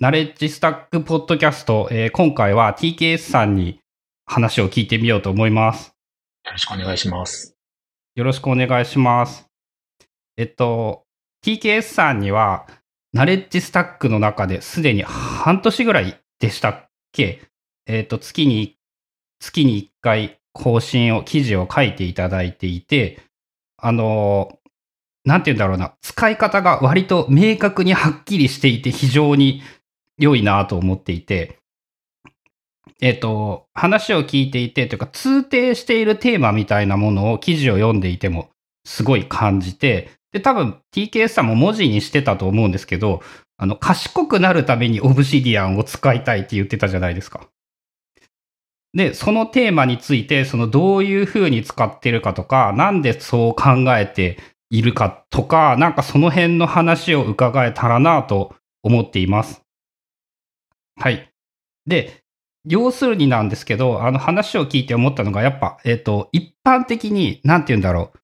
[0.00, 3.80] ナレッジスタックポッドキャスト、えー、今回は TKS さんに
[4.26, 5.92] 話を聞いてみようと思います。
[6.44, 7.56] よろしくお願いします。
[8.14, 9.48] よろしくお願いします。
[10.36, 11.02] えっと、
[11.44, 12.68] TKS さんには、
[13.12, 17.42] ナレッジスタックの中ですでに半年ぐらいでしたっけ？
[17.86, 18.76] えっと、月に、
[19.40, 23.18] 月に1回更新を、記事を書いていただいていて、
[23.76, 24.60] あの、
[25.24, 29.60] なんて言うんだろうな、使い方が割と明確にはっきりしていて非常に
[30.18, 31.58] 良いなと思っていて、
[33.00, 38.50] えっ、と、話を聞いていて、というか通底しているテーマみたいなものを記事を読んでいても
[38.84, 43.22] すごい感じて、で、多分 TKS さんも文字にしてたと思うんですけど、
[43.56, 47.48] あの、賢くなるためにオブシディアンを使いたいって言ってたじゃないですか。
[48.94, 54.38] で、そのテーマについて、そのどういうふうに使ってるかとか、なんでそう考えて
[54.70, 59.62] いるかとか、なんかその辺の話を伺えたらなと思っています。
[60.98, 61.32] はい。
[61.86, 62.22] で、
[62.64, 68.18] 要するになんですけど、あの話を聞いて思ったのが、やっぱ、えっ、ー、と、一般的に、なんて言うんだろう。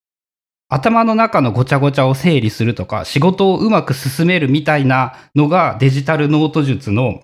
[0.69, 7.23] 頭の中のごちゃごちゃを整理するとか、仕事をうまく進めるみたいなのがデジタルノート術の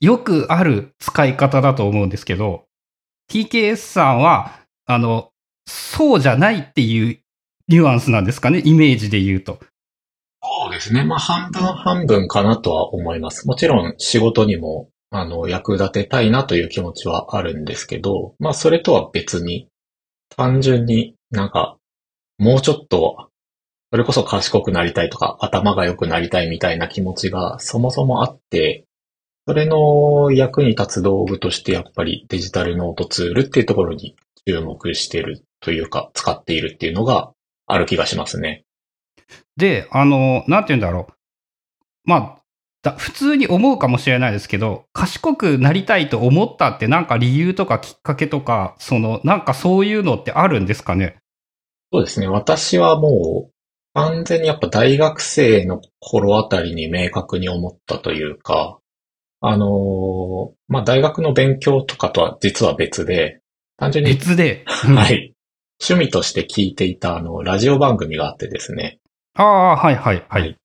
[0.00, 2.64] よくある使い方だと思うんですけど、
[3.30, 4.52] TKS さんは、
[4.86, 5.30] あの、
[5.66, 7.20] そうじゃないっていう
[7.68, 9.60] ニュアンスなんですかね、イメージで言うと。
[10.78, 11.04] ですね。
[11.04, 13.46] まあ、半分半分かなとは思います。
[13.46, 19.68] もちろん仕事にも、あの、役立てたいなという気持ちはあるんですけど、まあ、それとは別に、
[20.36, 21.76] 単純になんか、
[22.38, 23.28] もうちょっと、
[23.90, 28.84] それこそ賢くなりたいとか、頭が良くなりたいみたいな気持ちがそもそもあって、
[29.46, 34.14] それの役に立つ道具としてやっぱりデジタルノートツールっていうところに
[34.46, 37.32] 注目してるというか、使っているっていうのが
[37.66, 38.64] ある気がしますね。
[39.58, 41.12] で、あの、なんて言うんだろう。
[42.04, 42.40] ま
[42.84, 51.16] あ、普通に思うかもしれないですけど、賢くなりたいと思ったってなんか理由とかきっかけとか、その、なんかそういうのってあるんですかね？
[51.92, 52.28] そうですね。
[52.28, 53.52] 私はもう、
[53.94, 58.78] 完全にやっぱ大学生の頃あたりに明確に思ったというか、
[59.40, 63.40] あの、まあ、大学の勉強とかとは実は別で、
[63.76, 64.12] 単純に。
[64.12, 65.34] 別で はい。
[65.80, 68.98] 趣味として聞いていた、あの、ラジオ番組があってですね。
[69.38, 70.56] ああ、はいはいはい。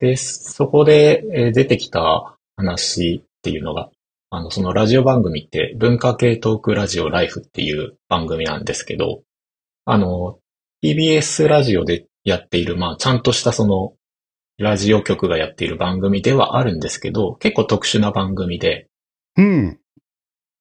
[0.00, 3.90] で、そこで、え出てきた話っていうのが、
[4.30, 9.22] あの、そのラジオ番組って文化系トークラジオライフっていう番組なんですけど、
[9.84, 10.40] あの、
[10.84, 13.94] TBS ラジオでやっている、まあ、ちゃんとしたその
[14.58, 18.88] ラジオ局がやっている番組ではあるんですけど、結構特殊な番組で、
[19.36, 19.78] うん。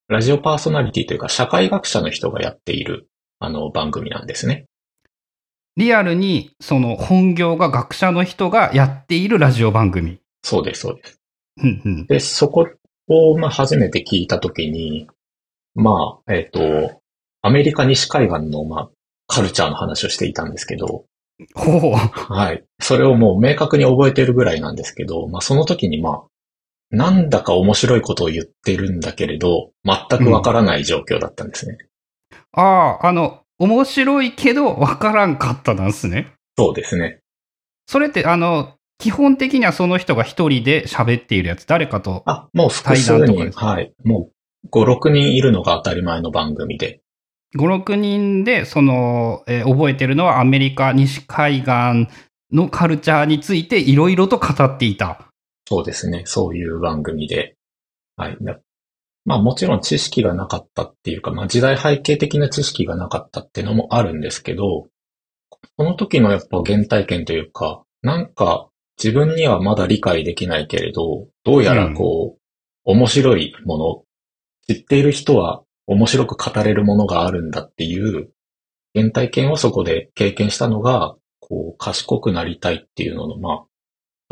[0.08, 3.08] ラジオパーソナリティというか、社会学者の人がやっている、
[3.40, 4.66] あの、番組なんですね。
[5.78, 10.20] リアルに、その本業が学者の人がやっているラジオ番組。
[10.44, 11.22] そうです、そうです。
[11.64, 12.68] うんうん、で、そこ
[13.08, 15.08] を、まあ、初めて聞いたときに、
[15.74, 17.02] まあ、えっ、ー、と、
[17.42, 18.90] アメリカ西海岸の、まあ、
[19.28, 21.06] カルチャーの話をしていたんですけど、
[21.54, 21.96] ほう。
[21.96, 22.64] はい。
[22.80, 26.24] それをもう明確に覚えてるぐらいなんですけど、まあその時にまあ、
[26.92, 31.78] なんだか面白いことを言ってるんだけれど、全くわからない状況だったんですね。
[32.56, 36.34] うん、ああ、あの、面白いけどわからんかったなんですね。
[36.58, 37.20] そうですね。
[37.88, 43.94] それって、あの、基本的にはその人が一人で喋っているやつ、誰かとあ、もう複数人、はい。
[44.04, 44.30] も
[44.64, 47.02] う5、6人いるのが当たり前の番組で。
[47.58, 52.08] 5、6人で、その、えー、覚えてるのはアメリカ西海岸
[52.52, 55.28] のカルチャーについていろいろと語っていた。
[55.68, 56.24] そうですね。
[56.26, 57.56] そういう番組で。
[58.18, 58.38] はい。
[59.26, 64.88] まあもちろん知識がなかったっていうか、まあ時代背景的な知識がなかったっていうのもあるんですけど、
[65.78, 68.70] その時のやっぱ原体験というか、なんか
[69.02, 74.04] 自分にはまだ理解できないけれど、どうやらこう、うん、面白いもの、
[74.68, 78.32] 知っている人は面白く語れるものがあるんだっていう
[78.96, 83.66] 原体験をそこで経験したのが、こう、賢くなりたいっていうのの、まあ、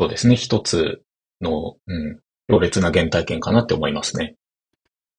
[0.00, 1.02] そうですね、一つ
[1.42, 4.36] の、うん、強烈な原体験かなって思いますね。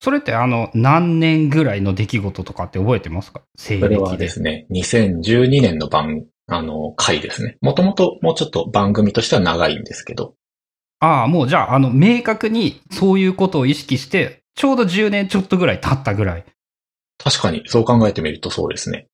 [0.01, 3.41] それってあの、何年ぐらいの出来事とかって覚えてますか？
[3.57, 3.95] 西暦で。
[3.95, 7.57] それはですね、2012年の番、あの、回ですね。
[7.61, 10.35] もともともうちょっと番組としては長いんですけど。
[10.99, 16.45] ああ、もうじゃあ、あの、明確にそういうことを意識してちょうど10年ちょっとぐらい経ったぐらい。
[17.17, 19.07] 確かに、そう考えてみるとそうですね。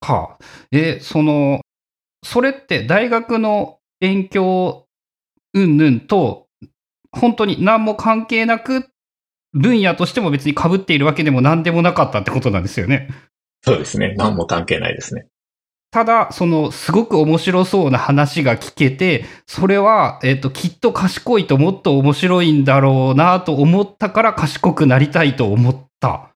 [0.00, 0.44] はあ。
[0.70, 1.60] で、その、
[2.24, 4.86] それって大学の勉強
[5.54, 6.46] うんぬんと、
[7.10, 8.86] 本当に何も関係なく、
[9.52, 13.08] 分野としても別に被っているわけでも何でもなかったってことなんですよね。
[13.62, 14.14] そうですね。
[14.16, 15.26] 何も関係ないですね。
[15.92, 26.30] ただ、その、すごく面白そうな話が聞けて、それは、えっ、と、きっと賢いともっと面白いんだろうなと思ったから賢くなりたいと思った。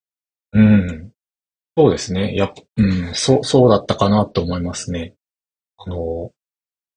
[0.53, 1.11] うん。
[1.75, 2.37] そうですね。
[2.37, 5.15] やうん、そう、そうだったかなと思いますね。
[5.79, 6.33] あの、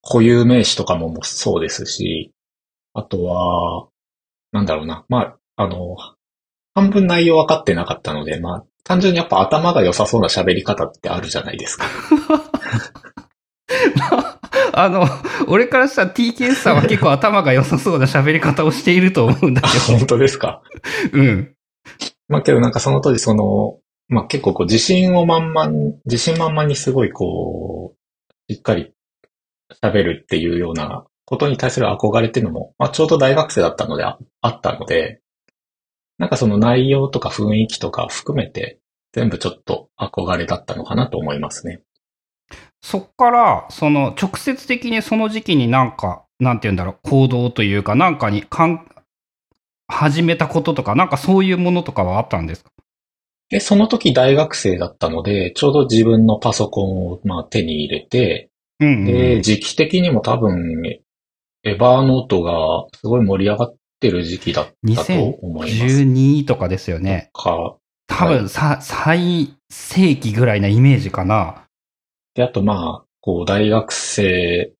[0.02, 2.30] 固有名詞とかももそうですし、
[2.92, 3.88] あとは、
[4.52, 5.06] なんだろうな。
[5.08, 5.96] まあ、あの、
[6.74, 11.84] 半分内容分かってなかったので、まあ、単純にやっぱ頭が良さそうな喋り方ってあるじゃないですか。
[14.72, 15.04] あの、
[15.48, 20.62] 俺からしたら TKS さんは結構頭が良さそうな喋り方をしていると思うんだあ、け本当ですか？
[21.12, 21.18] ど。
[21.18, 21.54] うん。
[22.28, 23.78] まあけどなんかその当時その、
[24.08, 27.94] まあ結構こう自信を満々に、自信満々にすごいこ
[28.48, 28.92] う、しっかり
[29.82, 35.19] 喋るっていうようなことに対する憧れっていうのも、まあちょうど大学生だったのでああったので、
[36.20, 38.78] なんかその内容とか雰囲気とか含めて
[39.12, 41.80] 全部ちょっと憧れだったのかなと思いますね。
[42.82, 48.86] そっから、その、直接的にその時期になんか、なんて言うんだろう、行動というか、なんかにかん、
[49.88, 52.70] 始めたこととか、なんかそういうものとかはあったんですか？
[53.48, 59.04] で、その時大学生だったので、ちょうど自分のパソコンをまあ手に入れて、うん、うん。
[59.06, 60.82] で、時期的にも多分、
[61.62, 64.66] エバーノートがすごい盛り上がってる時期だっ
[64.96, 66.00] たと思います。
[66.02, 67.30] 2012とかですよね。
[67.32, 67.76] か、
[68.08, 71.64] 多分さ、最盛期ぐらいなイメージかな。
[72.34, 74.72] で、あとまあ、こう、大学生、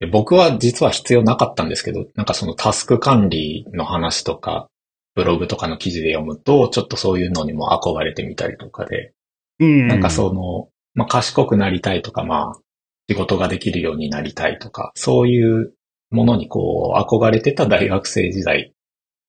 [0.00, 4.68] で僕は実は必要なかったんですけど、なんかそのタスク管理の話とか、
[5.14, 9.12] ブログとかの記事で読むと、ちょっとそういうのにも憧れてみたりとかで、
[9.60, 9.86] うん。
[9.86, 12.60] なんかその、まあ、賢くなりたいとか、まあ、
[13.08, 15.72] 仕事ができるようになりたいとか、そういう
[16.14, 18.72] ものにこう、憧れてた大学生時代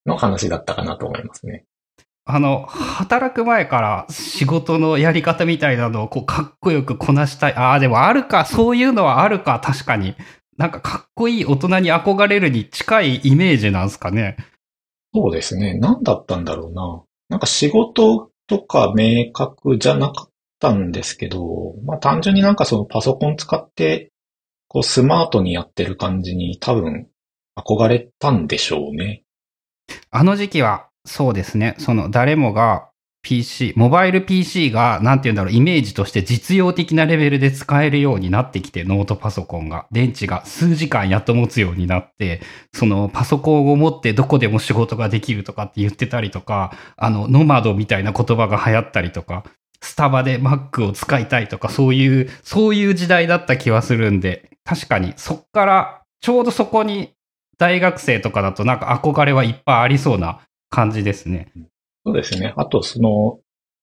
[0.06, 1.66] の話だったかなと思いますね。
[2.28, 7.54] あの、働く前から仕事のやり方みたいなのをこうかっこよくこなしたい。
[7.54, 10.16] ああ、でもあるか、そういうのはあるか、確かに。
[10.58, 14.38] なんかかっこいい大人に憧れるに近いイメージなんですかね。
[15.14, 15.76] そうですね。
[15.76, 17.04] 何だったんだろうな。
[17.30, 20.30] なんか仕事とか明確じゃなかっ
[20.60, 24.12] たんですけど、まあ単純になんかそのパソコン使って、
[24.76, 27.08] こうスマートにやってる感じに多分
[27.58, 29.24] 憧れたんでしょうね。
[30.12, 31.76] あの時期は、そうですね。
[31.78, 32.90] その誰もが
[33.22, 39.88] PC、モバイル PC が、なんて言うんだろう、イメージとして実用的なレベルで使えるようになってきて、ノートパソコンが。
[39.94, 42.42] 電池が数時間やっと持つようになって、
[42.74, 49.46] そのパソコンを持ってどこでも仕事ができるとかって言ってたりとか、あの、ノマドみたいな言葉が流行ったりとか、
[49.86, 57.14] スタバで Mac を使いたいとか、そういう、そういう時代だった気はするんで、確かにそっから、ちょうどそこに
[57.58, 61.52] 大学生とかだとなんか憧れはいっぱいありそうな感じですね。
[62.04, 62.54] そうですね。
[62.58, 63.40] あと、その、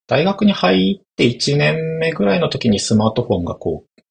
[0.08, 4.02] 大学に入って1年目ぐらいの時にスマートフォンがこう、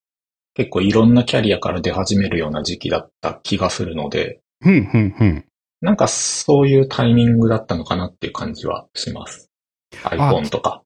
[0.53, 5.45] 結構いろんなキャリアから出始めるような時期だった気がするので、ふんふんふん。
[5.81, 9.49] なんかそういうタイミングだったのかなっていう感じはします。
[10.03, 10.83] iPhone とか。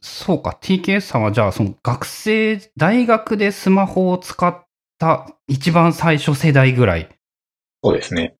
[0.00, 4.66] そうか、TKS さんはじゃあその学生、大学でスマホを使っ
[4.98, 7.08] た一番最初世代ぐらい。
[7.82, 8.36] そうですね。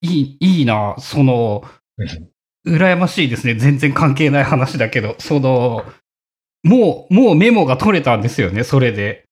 [0.00, 1.64] いい、いいな、その、
[1.98, 2.34] うん
[2.66, 3.54] 羨ましいですね。
[3.54, 5.84] 全然関係ない話だけど、その、
[6.62, 9.26] もう、もうメモが取れたんですよね、それで。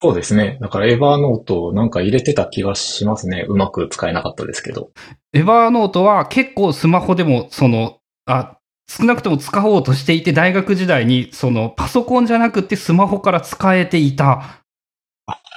[0.00, 0.58] そうですね。
[0.60, 3.44] だからエヴァーノートなんか入れてた気がしますね。
[3.48, 4.90] うまく使えなかったですけど。
[5.32, 14.64] エヴァーノートは結構スマホでも、その、あ、少なくとも使おうとしていて、大学時代に、その、パソコンじゃなくてスマホから使えていた。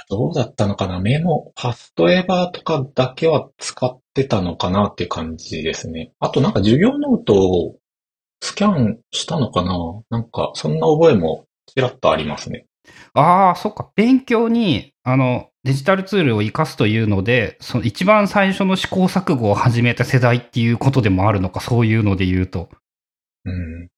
[0.10, 1.02] どうだったのかな？
[1.02, 6.14] メモ、ファストエヴァーとかだけは使ってたのかなって感じですね。
[6.22, 7.76] あとなんか授業ノートを
[8.42, 9.76] スキャンしたのかな？
[10.10, 12.66] なんかそんな覚えもちらっとありますね。
[13.16, 13.92] ああ、そっか。
[13.98, 22.70] 勉強に、あの、デジタルツールを活かすというので、その一番最初の試行錯誤を始めた世代っていうことでもあるのか、そういうので言うと。
[23.48, 23.90] うん。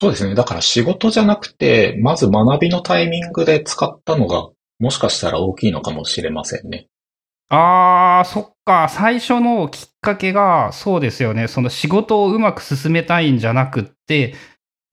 [0.00, 0.34] そうですね。
[0.34, 4.48] だから仕事じゃなくて、まず学びのタイミングで使ったのが、
[4.78, 6.88] もしかしたら大きいのかもしれませんね。
[7.48, 8.88] ああ、そっか。
[8.88, 11.48] 最初のきっかけが、そうですよね。
[11.48, 14.34] その仕事をうまく進めたいんじゃなくって、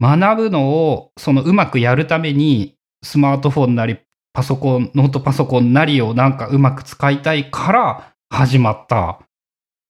[0.02, 4.00] 学ぶのを、そのうまくやるために、スマートフォンなり、
[4.34, 9.20] パソコン、ノートパソコンなりをなんかうまく使いたいから始まった。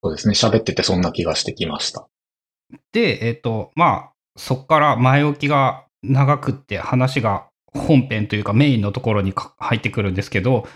[0.03, 0.33] そうですね。
[0.33, 2.07] 喋っててそんな気がしてきました。
[2.91, 10.67] で、えっ、と、まあ、そっから前置きが長くって話が本編というかメインのところにか入ってくるんですけど、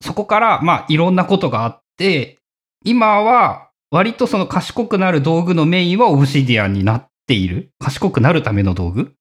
[0.00, 2.38] そこから、まあ、いろんなことがあって、
[2.84, 7.70] 今は割とその賢くなる道具のメインはオブシディアンになっている。
[7.78, 9.14] 賢くなるための道具？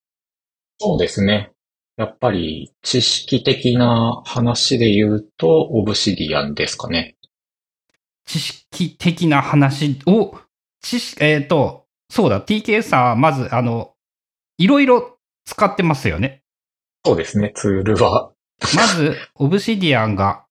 [0.80, 1.52] そうですね。
[1.98, 7.16] やっぱり知識的な話で言うと、オブシディアンですかね。
[8.26, 10.38] 知識的な話を、
[10.82, 13.94] 知識、えっ、ー、と、そうだ、TKS さんはまず、あの、
[14.58, 16.42] いろいろ使ってますよね。
[17.06, 18.32] そうですね、ツールは。
[18.76, 20.46] まず、オブシディアンが、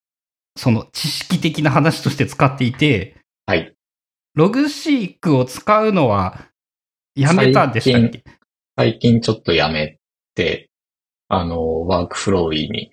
[0.57, 3.75] その知識的な話として使っていて、はい。
[4.35, 6.47] ログシークを使うのは、
[7.15, 8.23] やめたんでしたっけ？
[8.77, 9.99] 最近ちょっとやめ
[10.35, 10.69] て、
[11.29, 12.93] あの、ワークフローイに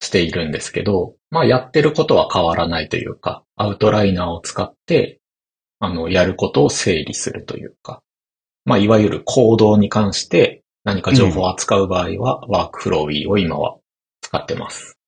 [0.00, 5.19] しているんですけど、まあやってることは変わらないというか、アウトライナーを使って、
[5.80, 8.02] あの、やることを整理するというか、
[8.64, 13.78] まあいわゆる行動に関して何か情報を扱う場合は、ワークフローイを今は
[14.20, 14.98] 使ってます。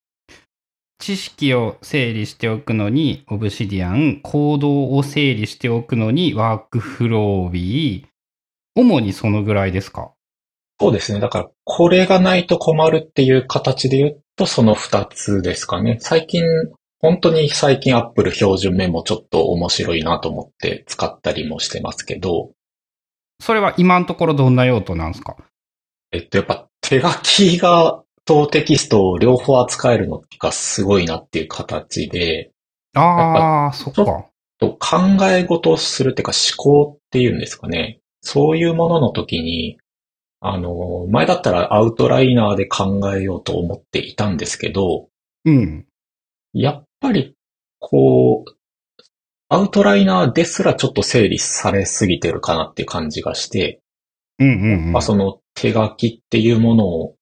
[0.98, 8.06] 知識を整理しておくのに、オブシディアン、行動を整理しておくのに、ワークフロービー、
[8.74, 10.12] 主にそのぐらいですか？
[10.80, 11.20] そうですね。
[11.20, 15.98] だから、これがないと困るっていう形で言うと、その二つですかね。
[16.00, 16.44] 最近、
[17.02, 22.52] 本当に最近 Apple 標準メモちょっと面白いなと思って使ったりもしてますけど。
[23.40, 25.36] それは今のところどんな用途なんですか？
[26.12, 32.52] えっと、やっぱ手書きがとテキストを両方扱えるのがすごいなっていう形で。
[32.94, 34.28] ああ、そっか。
[34.60, 37.98] と考え事をするっていうか思考っていうんですかね。
[38.20, 39.78] そういうものの時に、
[40.38, 45.08] あの、前だったらアウトライナーで考えようと思っていたんですけど、
[45.44, 45.86] うん。
[46.52, 47.34] やっぱり、
[47.80, 48.54] こう、
[49.48, 53.82] アウトライナーですらちょっと整理されすぎてるかなっていう感じがして、
[54.38, 57.16] うんうん、うん、まあその手書きっていうものを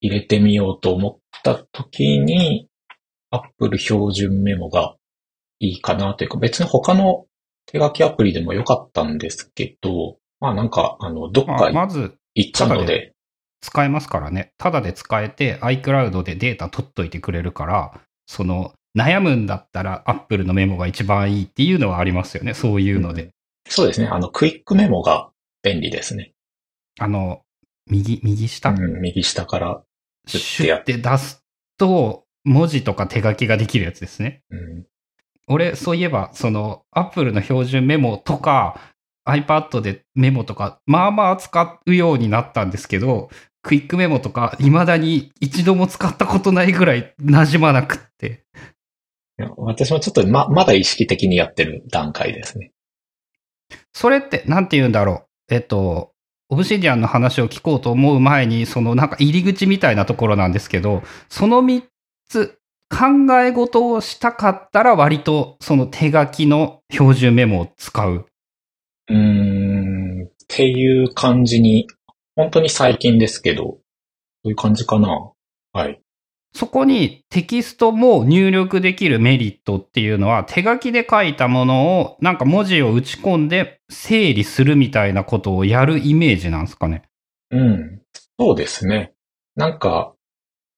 [0.00, 2.68] 入れてみようと思った時に、
[3.30, 4.96] Apple 標準メモが
[5.58, 7.26] いいかなというか、別に他の
[7.66, 13.12] 手書きアプリでもよかったんですけど、まあなんか、あの、どっかまず行っちゃうので。
[13.60, 14.52] 使えますからね。
[14.58, 22.54] ただで使えて iCloud でデータ取っといてくれるから、その、悩むんだったら Apple のメモが一番いいっていうのはありますよね。
[22.54, 23.24] そういうので。
[23.24, 23.30] うん、
[23.68, 24.08] そうですね。
[24.08, 25.30] あの、クイックメモが
[25.62, 26.32] 便利ですね。
[26.98, 27.42] あの、
[27.86, 29.82] 右、右下、うん、右下から
[30.26, 31.44] シュッて出す
[31.78, 34.42] と、文字とか手書きができるやつですね。
[34.50, 34.86] うん、
[35.48, 38.80] 俺、そういえば、その、Apple の標準メモとか、
[39.28, 43.28] iPad でメモとか、まあまあ使うようになったんですけど、
[43.62, 48.44] クイックメモとか、未だに一度も使ったことないぐらい馴染まなくって。
[49.58, 52.72] 私もちょっとま、まだ意識的にやってる段階ですね。
[53.92, 55.54] それって、なんて言うんだろう。
[55.54, 56.12] えっと、
[56.48, 61.82] オブシディアンの話を聞こうと思う前に、そのなんか入り口みたいなところなんですけど、その3
[62.28, 68.26] つ、考え事をしたかったら割とその手書きの標準メモを使う。
[69.08, 71.88] うーん、っていう感じに、
[72.36, 73.80] 本当に最近ですけど、そ
[74.44, 75.32] ういう感じかな。
[75.72, 76.00] はい。
[76.56, 87.02] そこにテキストも入力できるメリットっていうのは手書きで書いたものをなんか文字を打ち込んで整理するみたいなことをやるイメージなんですかね？
[87.50, 88.00] うん。
[88.40, 89.12] そうですね。
[89.54, 90.14] なんか、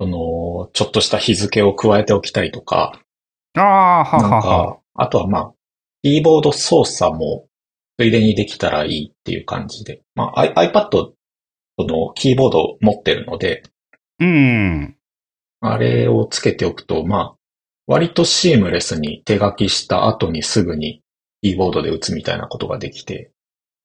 [0.01, 3.01] その、ちょっとした日付を加えておきたいとか。
[3.57, 4.79] ああ、ははは。
[4.95, 5.53] あとはまあ、
[6.03, 7.47] キーボード操作も
[7.99, 10.03] ついでにできたらいいっていう感じで。
[10.15, 11.15] まあ、iPad、そ
[11.79, 13.63] の、キーボード持ってるので。
[14.21, 14.97] うん。
[15.61, 17.35] あれをつけておくと、まあ、
[17.87, 21.03] 割とシームレスに手書きした後にすぐに
[21.43, 23.31] キーボードで打つみたいなことができて、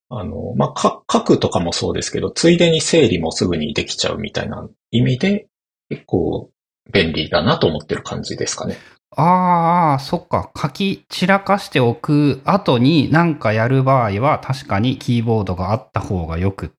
[0.10, 5.48] あの、まあ、書くとかもそうですけど、ついでに整理もすぐにできちゃうみたいな意味で、
[5.90, 6.52] 結構
[6.92, 8.78] 便利だなと思ってる感じですかね。
[9.16, 10.52] ああ、そっか。
[10.60, 16.70] 書き散らかしておく後に何かやる場合は確かにキーボードがあった方がよくっ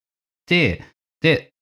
[0.47, 0.85] て、
[1.21, 1.54] で、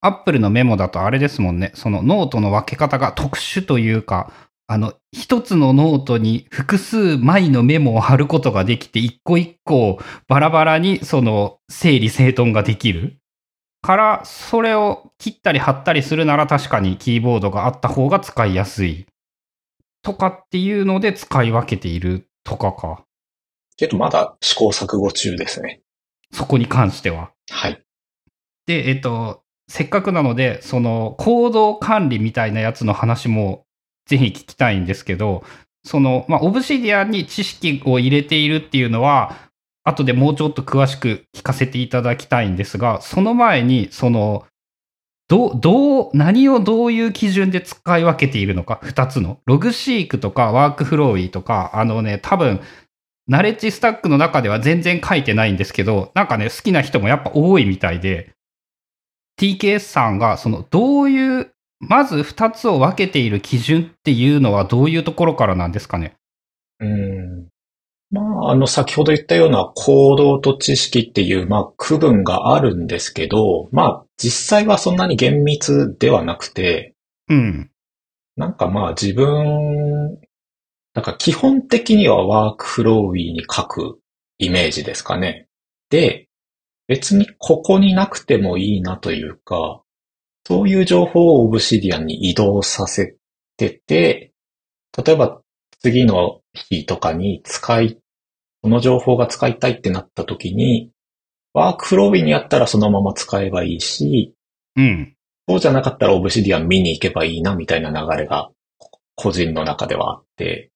[0.00, 1.72] アップルのメモだとあれですもんね。
[1.74, 4.32] そのノートの分け方が特殊というか、
[4.66, 13.16] あの、一つのノートに複数枚のメモを貼ることができて、一個一個バラバラにその整理整頓ができる。
[13.82, 19.06] から、それを切ったり貼ったりするなら確かにキーボードがあった方が使いやすい。
[20.02, 23.04] とかっていうので使い分けているとかか。
[23.76, 25.80] けどまだ試行錯誤中ですね。
[26.32, 27.32] そこに関しては。
[27.50, 27.82] はい。
[28.66, 33.64] で、えっと、せっかくなので、その行動管理みたいなやつの話も
[34.04, 35.44] ぜひ聞きたいんですけど、
[35.84, 39.36] その、まあ、オブシディアンに知識を入れているっていうのは、
[39.84, 44.44] 後でもうちょっと詳しく聞かせていただきたいんですが、その前に、その、
[45.28, 49.38] ど、どう、何をどういう基準で使い分けているのか、二つの。
[49.46, 52.60] ログシークとかワークフローイーとか、あのね、多分、
[53.28, 58.32] ナレッジスタックの中では全然書いてないんですけど、なんかね、好きな人もやっぱ多いみたいで、
[59.40, 66.14] TKS さんが、その、どういう、まず2つを分けている基準っていうのはどういうところからなんですかね？
[66.78, 67.48] うん。
[68.10, 76.94] まあ、あの、先ほど言ったような行動と知識っていう、まあ、区分があるんですけど、まあ、実際はそんなに厳密ではなくて、
[77.28, 77.70] うん。
[78.36, 80.18] なんかまあ自分、
[80.94, 84.00] なんか基本的にはワークフローウィーに書く
[84.38, 85.46] イメージですかね。
[85.90, 86.26] で、
[86.90, 89.80] 別にここになくてもいいなというか、
[90.44, 93.14] そういう情報をオブシディアンに移動させ
[93.56, 94.32] てて、
[94.98, 95.40] 例えば
[95.78, 97.98] 次の日とかに使い、
[98.62, 100.90] この情報が使いたいってなった時に、
[101.54, 104.34] ワークフローウィーにあったらそのまま使えばいいし、
[104.74, 105.14] うん。
[105.48, 108.50] そうじゃなかったらオブシディアン見に行けばいいなみたいな流れが
[109.14, 110.72] 個人の中ではあって、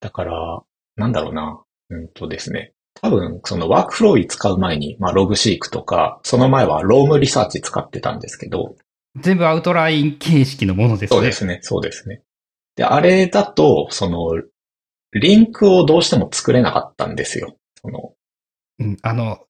[0.00, 0.62] だから、
[0.96, 2.72] なんだろうな、うんとですね。
[2.94, 8.76] 多分、そのワークフローに使う前に、まあログシークとか、その前はロームリサーチ使ってたんですけど、
[9.16, 11.16] 全部アウトライン形式のものですね。
[11.16, 12.22] そうですね、そうですね。
[12.76, 14.42] で、あれだと、その、
[15.12, 17.56] リンクをどうしても作れなかったんですよ。
[17.80, 18.12] その、
[18.78, 19.40] うん、あの、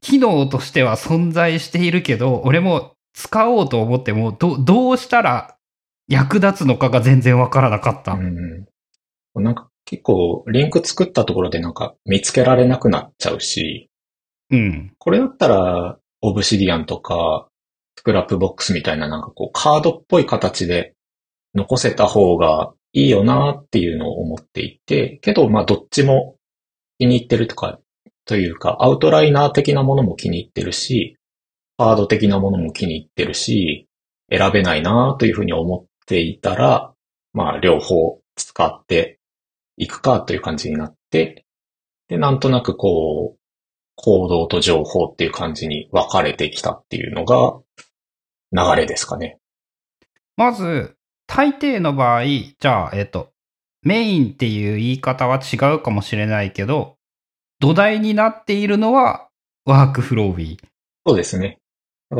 [0.00, 5.56] 機能としては存在しているけど、俺も使おうと思っても、どどうしたら
[6.08, 8.12] 役立つのかが全然わからなかった。
[8.12, 8.66] うん、
[9.34, 13.90] なんか結構、リンク作ったところでなんか見つけられなくなっちゃうし、
[14.50, 14.92] うん。
[14.98, 17.48] これだったら、オブシディアンとか、
[17.96, 20.94] スクラップボックスみたいななんかこう、カードっぽい形で
[21.54, 26.36] 残せた方がいいよなっていうのを思っていて、けど、まあ、どっちも
[26.98, 27.78] 気に入ってるとか、
[28.24, 31.16] というか、アウトライナー的なものも気に入ってるし、
[31.78, 33.86] カード的なものも気に入ってるし、
[34.30, 36.92] 選べないなというふうに思っていたら、
[37.32, 39.19] まあ、両方使って
[39.80, 41.46] いくかという感じになって、
[42.08, 43.40] で、なんとなくこう、
[43.96, 47.60] 行動と情報っていう感じに分かれてきたっていうのが
[48.52, 49.38] 流れですかね。
[50.36, 50.96] まず、
[51.26, 53.32] 大抵の場合、じゃあ、えっと、
[53.82, 56.96] メインっていう言い方は違うかもしれないけど、
[57.58, 59.28] 土台になっているのは
[59.64, 60.66] ワークフロービー。
[61.06, 61.58] そうですね。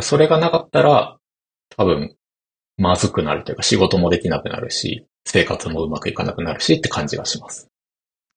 [0.01, 1.19] それがなかったら、
[1.77, 2.17] 多分、
[2.79, 7.69] まずくなるというか仕事もできなくなるし、生活もうまくいかなくなるしって感じがします。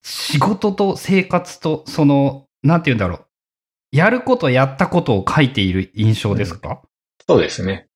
[0.04, 3.26] 仕事と生活と、その、なんて言うんだろう。
[3.92, 6.82] やることやったことを書いている印象ですか、
[7.28, 7.88] そうですね。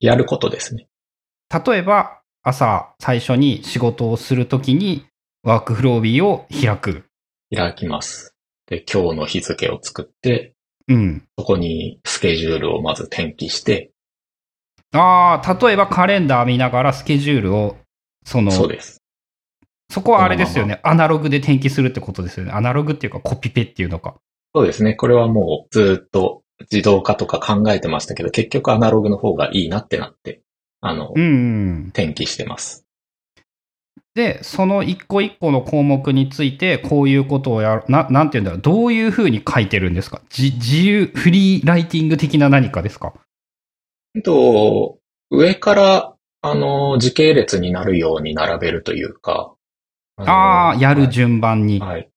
[0.00, 0.88] やることですね。
[1.66, 5.06] 例えば、朝最初に仕事をするときに
[5.42, 7.04] ワークフロービーを開く。
[7.54, 8.34] 開きます。
[8.66, 10.54] で、今日の日付を作って、
[10.88, 11.26] うん。
[11.38, 13.92] そこにスケジュールをまず転記して、
[14.92, 17.76] ああ、例えばカレンダー見ながらスケジュールを、
[18.24, 19.02] その、そうです。
[19.90, 20.80] そこはあれですよね。
[20.82, 22.52] アナログで転記するってことですよね。
[22.52, 24.16] アナログっていうかコピペっていうのか。
[24.54, 24.94] そうですね。
[24.94, 30.40] これはもうずっと自動化とか考えてましたけど、結局アナログの方がいいなってなって、
[30.80, 31.84] あの、うん、うん。
[31.88, 32.86] 転記してます。
[34.14, 38.60] で、その一個一個の項目について、こういうことをやる、ななんて言うんだろう。
[38.60, 40.22] どういうふうに書いてるんですか？
[40.28, 43.12] じ自由、フリーライティング的な何かですか？
[44.14, 44.98] えっと、
[45.30, 46.13] 上から、
[46.44, 49.54] あの、時系列になるように並べるというか。
[50.18, 51.80] のああー、やるはい順番に。
[51.80, 52.10] はい。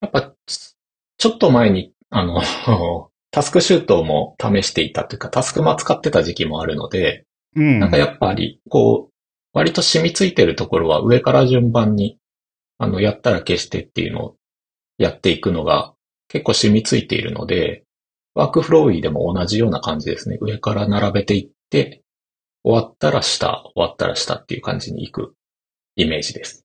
[0.00, 0.76] やっぱ、ち
[1.18, 2.42] ちょっと前に、あの、
[3.30, 7.24] タスクシュートも試していたというか、タスクマ使ってた時期もあるので、
[7.56, 7.80] うん。
[7.80, 9.12] なんかやっぱり、こう、
[9.54, 12.18] 割と染みついてるところは上から順番に、
[12.78, 14.36] あの、やったら消してっていうのを
[14.98, 15.94] やっていくのが
[16.28, 17.84] 結構染みついているので、
[18.34, 20.38] ワークフローイーでも同じような感じですね。
[20.40, 22.01] 上から並べていって、
[22.64, 25.34] 終わったら下、終わったら下っていう感じに行く
[25.96, 26.64] イメージです。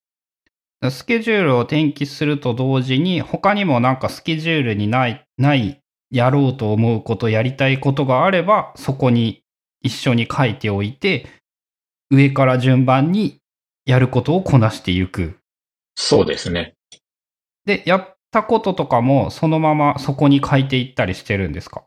[0.92, 5.82] スケジュールを転記すると同時に、他にもなんかスケジュールにない、ない、
[6.12, 9.42] やろうと思うこと、やりたいことがあれば、そこに
[9.82, 11.28] 一緒に書いておいて、
[12.12, 13.40] 上から順番に
[13.86, 15.40] やることをこなしていく。
[15.96, 16.76] そうですね。
[17.66, 21.84] で、やったこととかもそのままそこに書いていったりしてるんですか？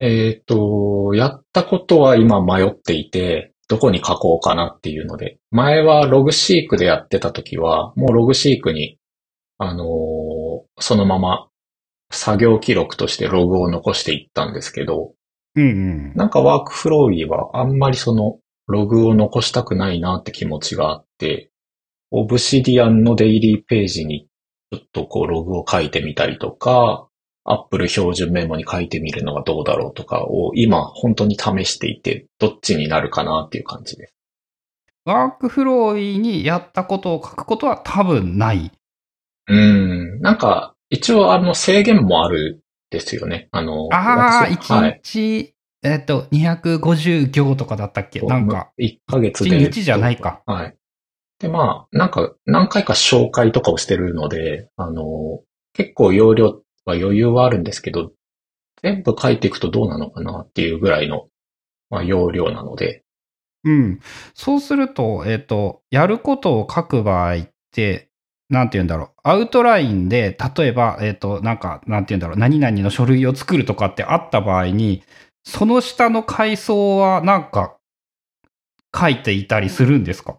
[0.00, 8.98] えっ、と、やったことは今迷っていて、どこに書こうかなっていうので、前はログシークでやってた時は、もうログシークに、
[9.58, 10.38] あのー
[10.80, 11.48] そのまま
[12.10, 15.12] 作業記録としてログを残していったんですけど、
[15.54, 16.12] うんうん。
[16.14, 21.50] なんかワークフローイーはあんまりそのログを残したくないなって気持ちがあって、
[22.10, 24.28] オブシディアンのデイリーページに
[24.72, 27.07] ちょっとこうログを書いてみたりとか、
[27.50, 34.14] アップル標準メモに書いてみるのがどうだろうとかを今本当に試していて、どっちになるかなっていう感じです。
[35.04, 38.70] ワークフローイにやったことを書くことは多分ない。
[39.48, 40.20] うん。
[40.20, 43.48] なんか、一応あの制限もあるんですよね。
[43.50, 45.00] あの、ああ、私は1はい。
[45.02, 48.20] 日、えっと、250行とかだったっけ？
[48.20, 48.70] なんか。
[48.78, 49.50] 1ヶ月で。
[49.50, 50.42] 1日じゃないか。
[50.44, 50.74] はい。
[51.38, 55.40] で、まあ、なんか、何回か紹介とかをしてるので、あの、
[55.72, 58.12] 結構容量は余裕はあるんですけど、
[58.82, 61.28] 全部書いていくとどうなのかなっていうぐらいの、
[61.90, 63.04] まあ、容量なので、
[63.64, 64.00] うん。
[64.34, 68.08] そうすると、えっ、と、やることを書く場合って、
[68.48, 69.20] なんて言うんだろう。
[69.24, 72.36] アウトラインで、例えば、えっ、と、なんか、なんて言うんだろう。
[72.38, 75.02] 何々の書類を作るとかってあった場合に、
[75.44, 77.76] その下の階層は、なんか、
[78.96, 80.38] 書いていたりするんですか？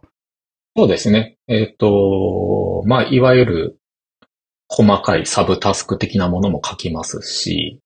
[0.77, 1.37] そうですね。
[1.47, 3.78] えっ、と、まあ、いわゆる
[4.69, 7.81] 細かいサブタスク的なものも書きますし、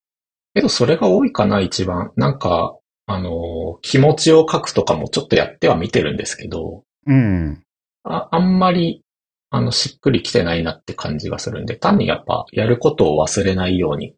[0.53, 2.11] けどそれが多いかな、一番。
[2.15, 7.63] なんか、あの、気持ちを書くとかもちょっとやっては見てるんですけど、うん。
[8.03, 9.01] ああんまり、
[9.49, 14.15] あの、しっくりきてないなって感じがするんで、単にやっぱ、やることを忘れないように。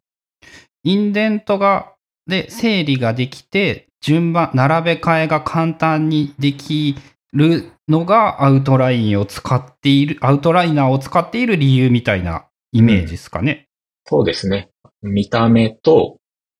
[0.82, 1.92] インデントが、
[2.26, 6.96] で、整理ができて、順番、並べ替えが簡単にでき
[7.32, 13.68] るのがアウトラインを使っている、アウトライナーを使っている理由みたいなイメージですかね。
[14.04, 14.70] そうですね。
[15.02, 16.18] 見た目と、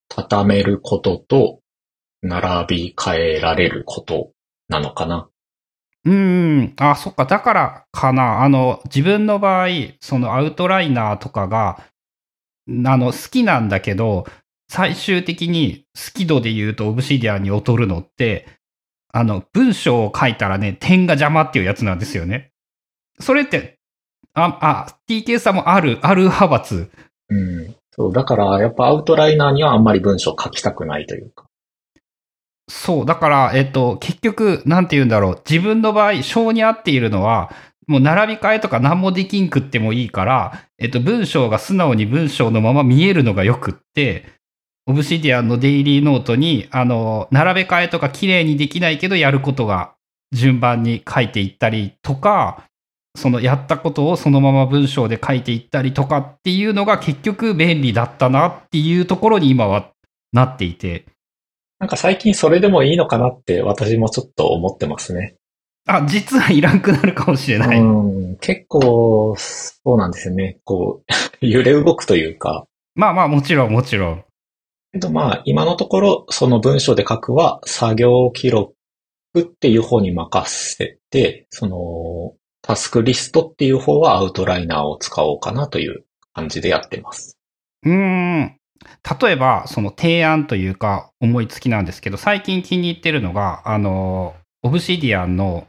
[0.09, 1.59] 畳めることと、
[2.21, 4.31] 並び替えられること
[4.67, 5.29] なのかな。
[6.05, 6.73] うーん。
[6.77, 7.25] あ、そっか。
[7.25, 8.43] だからかな。
[8.43, 9.67] あの、自分の場合、
[9.99, 11.83] そのアウトライナーとかが、
[12.85, 14.25] あの、好きなんだけど、
[14.69, 18.47] 最終的に好き度で言うとオブシディアンに劣るのって、
[19.13, 22.51] あの、文章を書いたらね、点が邪魔っていうやつなんですよね。
[23.19, 23.76] それって、
[24.39, 26.91] あ、あ、TK さんもある、ある派閥。
[27.29, 27.75] うん。
[27.91, 31.45] そう、だから、やっぱアウトライナーにはあんまり文章書きたくないというか。
[32.69, 33.05] そう。
[33.05, 35.41] だから、えっと、結局、なんて言うんだろう。
[35.49, 37.51] 自分の場合、性に合っているのは、
[37.87, 44.25] もう並び替えとか何もできんくってもいいから、えっと、文章が素直に文章のまま見えるのがよくって、
[44.85, 49.95] オブシディアンのデイリーノートに、あの、並べ替えとか綺麗にできないけど、やることが
[50.31, 52.67] 順番に書いていったりとか、
[53.17, 59.89] そのやったことをそのまま文章で書いていったりとかっていうのが結局便利だったなっていうところに今は
[60.31, 61.05] なっていて、
[61.79, 65.35] なんか最近それでもいいのかなって私もちょっと思ってますね。
[65.87, 67.79] あ、実はいらんくなるかもしれない。
[67.79, 67.83] う
[68.33, 70.59] ん、結構、そうなんですよね。
[70.63, 71.01] こ
[71.41, 72.65] う、揺れ動くというか。
[72.93, 74.23] まあまあ、もちろん、もちろん。
[74.91, 78.73] けどまあ、今のところ、その文章で書くは、作業記録
[79.39, 82.35] っていう方に任せて、その、
[82.67, 86.03] タスクリストっていう方はアウトライナーを使おうかなという
[86.33, 87.37] 感じでやってます。
[87.83, 88.57] うーん。
[89.21, 95.65] 例えば、その提案というか、思いつきなんですけど、最近気に入ってるのが、あの、Obsidian の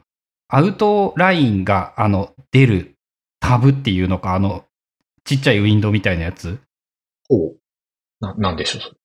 [0.49, 2.97] アウトラインが、あの、出る
[3.39, 4.65] タブっていうのか、あの、
[5.23, 6.59] ちっちゃいウィンドウみたいなやつ？
[7.29, 7.59] ほう。
[8.19, 8.97] な、なんでしょう。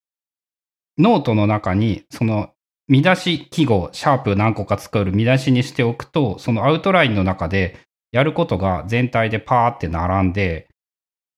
[0.98, 2.50] ノートの中に、その、
[2.88, 7.80] 見出し記号、シャープ何個か作る見出しにしておくと、そのアウトラインの中で
[8.12, 10.68] やることが全体でパーって並んで、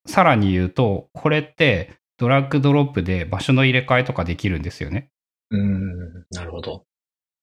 [0.08, 5.10] さらに言うと、これってドラッグドロップで場所の入れ替えとかできるんですよね。
[5.52, 6.84] うーん、なるほど。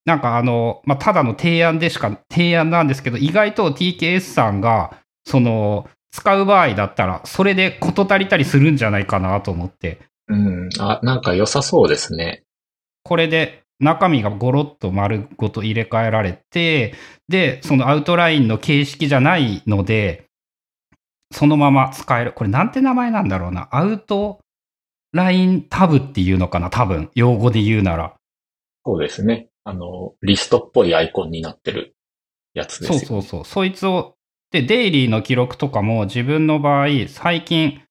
[0.05, 12.43] なんかあの、まあ、ただの提案でしか、提案なんですけど、意外と TKS さんが、その、使う場合だったら、それで事足りたりするんじゃないかなと思って、うん、あ、なんか良さそうですね。
[13.03, 16.93] これで中身がゴロッと丸ごと入れ替えられて、
[17.27, 20.25] で、そのアウトラインの形式じゃないので、
[21.31, 22.33] そのまま使える。
[22.33, 23.67] これなんて名前なんだろうな。
[23.71, 24.39] アウト
[25.11, 27.09] ラインタブっていうのかな多分。
[27.15, 28.15] 用語で言うなら。
[28.85, 29.49] そうですね。
[29.63, 31.95] あの、リストっぽいアイコンになってる
[32.53, 33.45] やつですよ、そうそうそう。
[33.45, 34.15] そいつを、
[34.51, 37.81] で、デイリーの記録とかも自分の場合、最近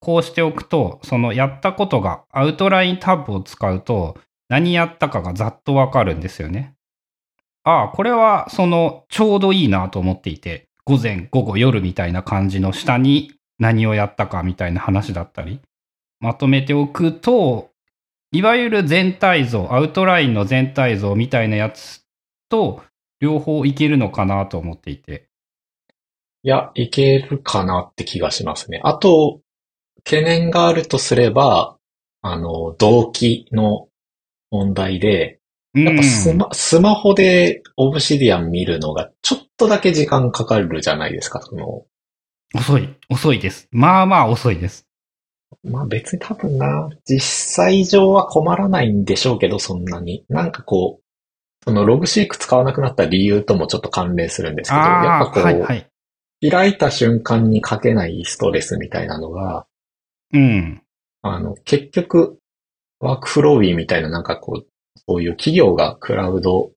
[0.00, 4.18] こうしておくと、そのやったことがアウトラインタブを使うと、
[4.50, 6.74] 何やったかがざっとわかるんですよね。
[7.62, 15.60] ああ、これはそのちょうどいいなと思っていて、午前、午後、夜みたいな感じの下に何をやったかみたいな話だったり、
[16.18, 17.70] まとめておくと、
[18.32, 22.04] いわゆる全体像、アウトラインの全体像みたいなやつ
[22.48, 22.82] と
[23.20, 25.28] 両方いけるのかなと思っていて。
[26.42, 28.80] いや、いけるかなって気がしますね。
[28.82, 29.42] あと、
[29.98, 31.76] 懸念があるとすれば、
[32.22, 33.89] あの、動機の
[34.50, 35.40] 問題で、
[35.74, 41.40] やっぱスマ,、スマホでオブシディアン見るのがちょっとだけ時間かかるじゃないですか。
[41.42, 41.84] その、
[42.54, 43.68] 遅い、遅いです。
[43.70, 44.86] まあまあ遅いです。
[45.62, 47.20] まあ別に多分な、実
[47.54, 50.24] 際上は困らないんでしょうけど、そんなに。
[50.28, 51.04] なんかこう、
[51.64, 55.86] そのログシーク使わなくなった理由ともちょっと関連するんですけど、やっぱこう、はいはい。
[56.48, 59.66] 開いた瞬間に書けないストレスみたいなのが、
[60.32, 60.82] うん。
[61.22, 62.38] あの、結局、
[63.00, 64.66] ワークフロービーみたいななんかこう、
[65.08, 66.70] そういう企業がクラウド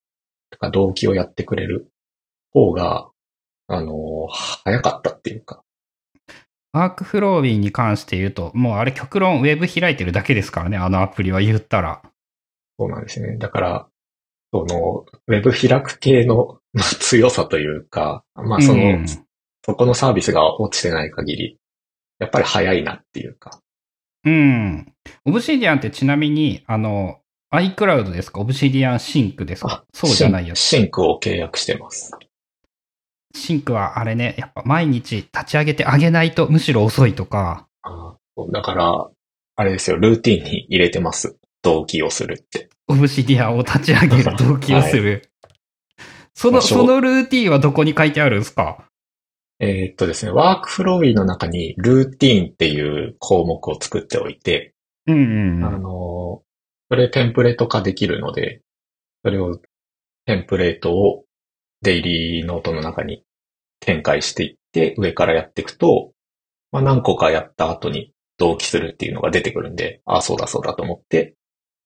[0.50, 1.92] とか同期をやってくれる
[2.52, 3.10] 方が、
[3.68, 4.28] あの、
[4.64, 5.64] 早かったっていうか。
[6.72, 12.02] ワークフロービーに関して言うと、もうあれ極論ウェブ開いてるだけですからね、あのアプリは言ったら。
[12.80, 13.38] そうなんですね。
[13.38, 13.88] だから、
[14.52, 16.60] その、ウェブ開く系の
[17.00, 21.60] 強さというか、まあその、うん、そこのサービスが落ちてない限り、
[22.20, 23.60] やっぱり早いなっていうか。
[24.26, 24.94] うん。
[25.26, 27.20] オブシディアンってちなみに、あの、
[27.54, 28.40] iCloud ですか？
[28.40, 29.84] Obsidian Sync ですか？
[29.94, 30.60] そうじゃないやつ。
[30.60, 32.12] Sync を契約してます。
[33.36, 37.68] Sync はあれね、やっぱ毎日立ち上げてあげないとむしろ遅いとか。
[37.84, 38.16] あ
[38.52, 39.10] だから、
[39.56, 41.38] あれですよ、ルーティンに入れてます。
[41.62, 42.70] 同期をするって。
[42.88, 45.12] Obsidian を立ち上げる同期をする。
[45.12, 45.22] はい、
[46.34, 48.84] その、そのルーティンはどこに書いてあるんですか？
[49.60, 54.74] えー、っとですね、 Work Flowy の中にルーティーンっていう項目を作っておいて、
[55.08, 56.44] うんうん、あの、
[56.90, 58.62] それテンプレート化できるので、
[59.24, 59.60] それを、
[60.26, 61.26] テンプレートを
[61.82, 63.24] デイリーノートの中に
[63.80, 66.14] 展開していって、上からやっていくと、
[66.72, 71.36] まあ、何個かやった後に同期するっていうのが出てくるんで、ああ、そうだそうだと思って、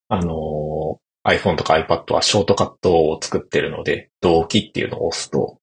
[0.08, 5.60] あのー、iPhone とか iPad はショートカットを作ってるので、同期っていうのを押すと、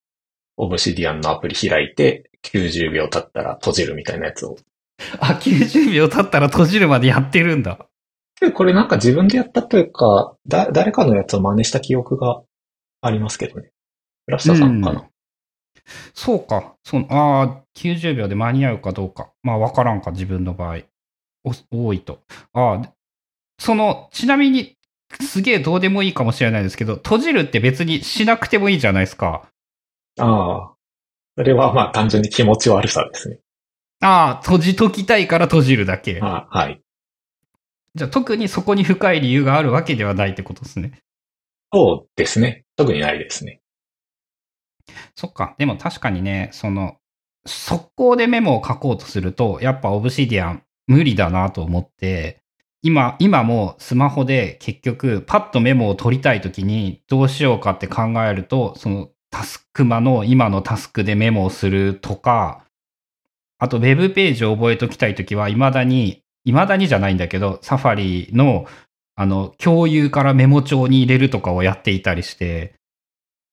[0.56, 4.56] オブシディアンのアプリ開いて、90秒経ったら閉じるみたいなやつを。
[5.18, 7.86] あ、90秒経ったら閉じるまでやってるんだ。
[8.54, 12.42] これなんか自分でやったというか、だ、誰かのやつを真似した記憶が
[13.00, 13.70] ありますけどね。
[14.26, 15.00] ブラスタさんかな。
[15.00, 15.08] うん、
[16.14, 16.74] そうか。
[16.82, 19.30] そう、ああ、90秒で間に合うかどうか。
[19.42, 20.80] まあ、わからんか、自分の場合。
[21.70, 22.20] 多いと。
[22.52, 22.92] ああ、
[23.58, 24.76] その、ちなみに、
[25.20, 29.48] すげえどうでもいいかもしれないですけど、閉じるって別にしなくてもいいじゃないですか。
[30.18, 30.74] ああ。
[31.36, 33.38] それはまあ単純に気持ち悪さですね。
[34.00, 36.20] ああ、閉じときたいから閉じるだけ。
[36.22, 36.80] あはい。
[37.94, 41.00] じゃあ特にそこに深い理由があるわけではないってことですね。
[41.72, 42.64] そうですね。
[42.76, 43.60] 特にないですね。
[45.16, 45.54] そっか。
[45.58, 46.96] でも確かにね、その、
[47.46, 52.42] 速攻でメモを書こうとすると、やっぱオブシディアン無理だなと思って、
[52.82, 62.64] 今、今もスマホで結局パッとメモを取りたいときにどうしようかって考えると、そのタスクマの今のタスクでメモをするとか、
[63.58, 68.66] あとウェブページを覚えときたいときは、未だに、未だにじゃないんだけど、サファリの、
[69.16, 72.74] あの、共有からメモ帳に入れるとかをやっていたりして、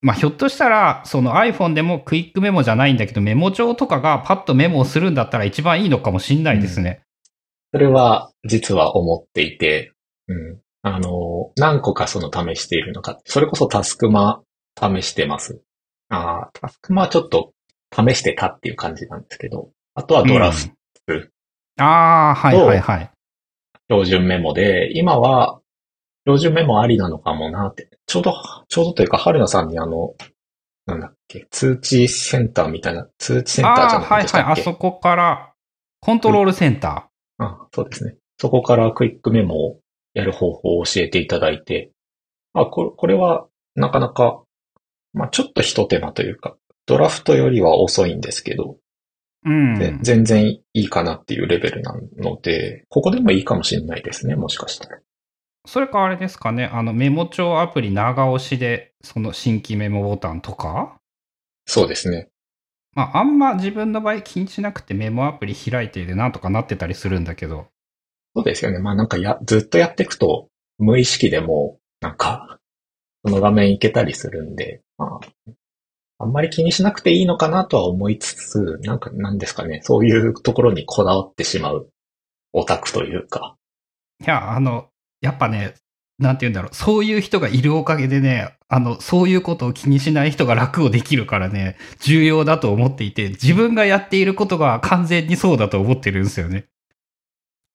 [0.01, 7.01] まあ、ひょっとしたら、その iPhone でもクイックメモじゃないんだけど、メモ帳とかがパッとメモをするんだったら一番いいのかもしんないですね。
[7.73, 9.93] うん、それは、実は思っていて、
[10.27, 10.59] うん。
[10.83, 13.19] あの、何個かその試しているのか。
[13.25, 14.43] それこそタスクマ
[14.79, 15.63] 試してます。
[16.11, 17.53] ああ、タスクマはちょっと
[17.91, 20.73] 試してたっていう感じなんですけど、あとはドラフト。
[21.07, 21.29] うん、
[21.77, 23.11] ああ、はいはいはい。
[23.89, 25.61] 標準メモで、今は
[26.25, 27.89] 標準メモありなのかもなって。
[28.05, 28.33] ちょうど、
[28.67, 30.13] ちょうどというか、春菜さんにあの、
[30.85, 34.39] なんだっけ、通知センターみたいな、通知センターじゃないですか。
[34.39, 35.53] はいはい、あそこから、
[35.99, 37.43] コントロールセンター。
[37.43, 38.15] あそうですね。
[38.37, 39.79] そこからクイックメモを
[40.13, 41.91] やる方法を教えていただいて、
[42.53, 44.43] あ、これこれはなかなか
[45.13, 48.77] まあちょっと一手間というか、ドラフトよりは遅いんですけど、
[49.43, 54.99] うん、全然いいかなっていうレベルなので、ここでもいいかもしれないですね、もしかしたら。
[55.65, 60.97] それかあれですかね、あのメモ帳アプリ長押しで、その新規メモボタンとか？
[61.65, 62.29] そうですね。
[62.93, 67.67] まあ、あんま自分の場合気にしなくてメモアプリ開いてでなんとかなってたりするんだけど。
[68.35, 68.79] そうですよね。
[68.79, 72.59] まあなんかや、ずっとやっていくと、無意識でも、なんか、
[73.25, 75.51] その画面いけたりするんで、まあ、
[76.19, 81.89] あんまり気にしなくていいのかなとは思いつつ、なんか、なんですかね、そういうところにこだわってしまう
[82.53, 83.55] オタクというか。
[84.21, 84.89] いや、あの、
[85.21, 85.73] やっぱね、
[86.19, 96.67] なんて言うんだろう、そういう人がいるおかげでね、あの、そういうことを気にしない人が楽をできるからね、重要だと思っていて、自分がやっていることが完全にそうだと思ってるんですよね。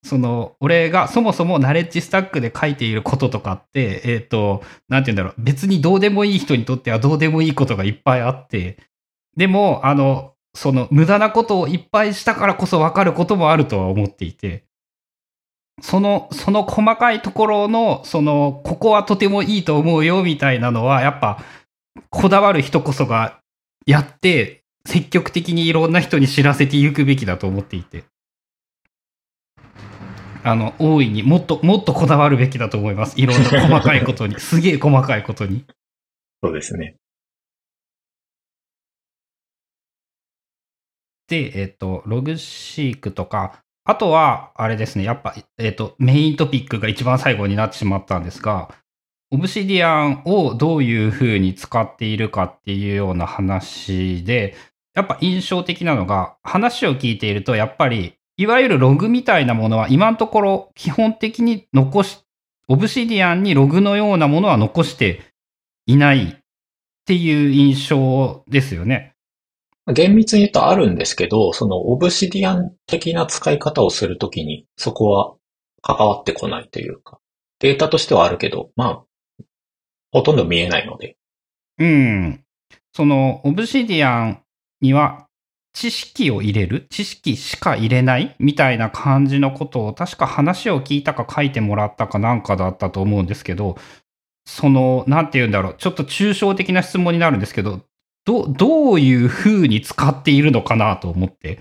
[0.04, 8.78] その、俺がそもそもナレッジスタックで書いていることとかって、えっ、ー、と、なんて言うんだろう、別にどうでもいい人にとってはどうでもいいことがいっぱいあって、
[9.36, 14.64] でも、あの、その無駄なことをいっぱいしたからこそ分かることもあるとは思っていて、
[15.82, 21.42] その、その細かいところの、その、ここはとてもいいと思うよみたいなのは、やっぱ、
[22.10, 23.40] こだわる人こそが
[23.84, 28.04] やって、積極的にいろんな人に知らせていくべきだと思っていて。
[30.46, 33.20] あの、大いにもっと、もっとこだわるべきだと思います。
[33.20, 34.38] いろんな細かいことに。
[34.40, 35.64] すげえ細かいことに。
[36.40, 36.94] そうですね。
[41.26, 48.72] で、えっ、ー、と、ログシークとか、あとは、あれですね、やっぱ、えっ、ー、と、メイントピックが一番最後になってしまったんですが、
[49.32, 54.54] オブシディアンをどういう風に使っているかっていうような話で、
[54.94, 62.18] やっぱ印象的なのが、話を聞いていると、やっぱり、いわゆるログみたいなものは今のところ基本的に残し、
[62.68, 65.22] オブシディアンにログのようなものは残して
[65.86, 66.36] いないっ
[67.06, 69.14] ていう印象ですよね。
[69.92, 75.34] 厳密に言うとあるんですけど、そのオブシディアン的な使い方をするときに、そこは
[75.80, 77.20] 関わってこないというか、
[77.60, 79.04] データとしてはあるけど、ま
[79.40, 79.44] あ、
[80.10, 81.16] ほとんど見えないので。
[81.78, 82.44] うん。
[82.92, 84.42] その、オブシディアン
[84.80, 85.25] には
[85.76, 86.86] 知識を入れる？
[86.88, 88.34] 知識しか入れない？
[88.38, 93.76] みたいな感じのことを確か話を聞いたか書いてもらったかなんかだったと思うんですけど、
[94.46, 97.82] その、なんて言うんだろう、ちょっと抽象的な質問になるんですけど、
[98.24, 101.60] ど、どういう風に使っているのかなと思って。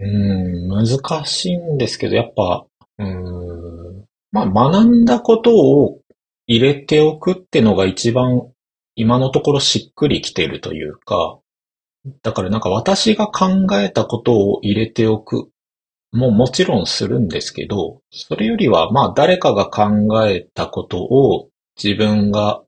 [0.00, 2.66] うん、難しいんですけど、やっぱ、
[2.98, 6.00] うん、まあ学んだことを
[6.48, 8.50] 入れておくってのが一番
[8.98, 11.38] 今のところしっくりきてるというか、
[12.22, 15.50] だからなんか私が考えたことを入れておく
[16.10, 21.48] ももちろんするんですけど、それよりはまあ誰かが考えたことを
[21.82, 22.62] 自分が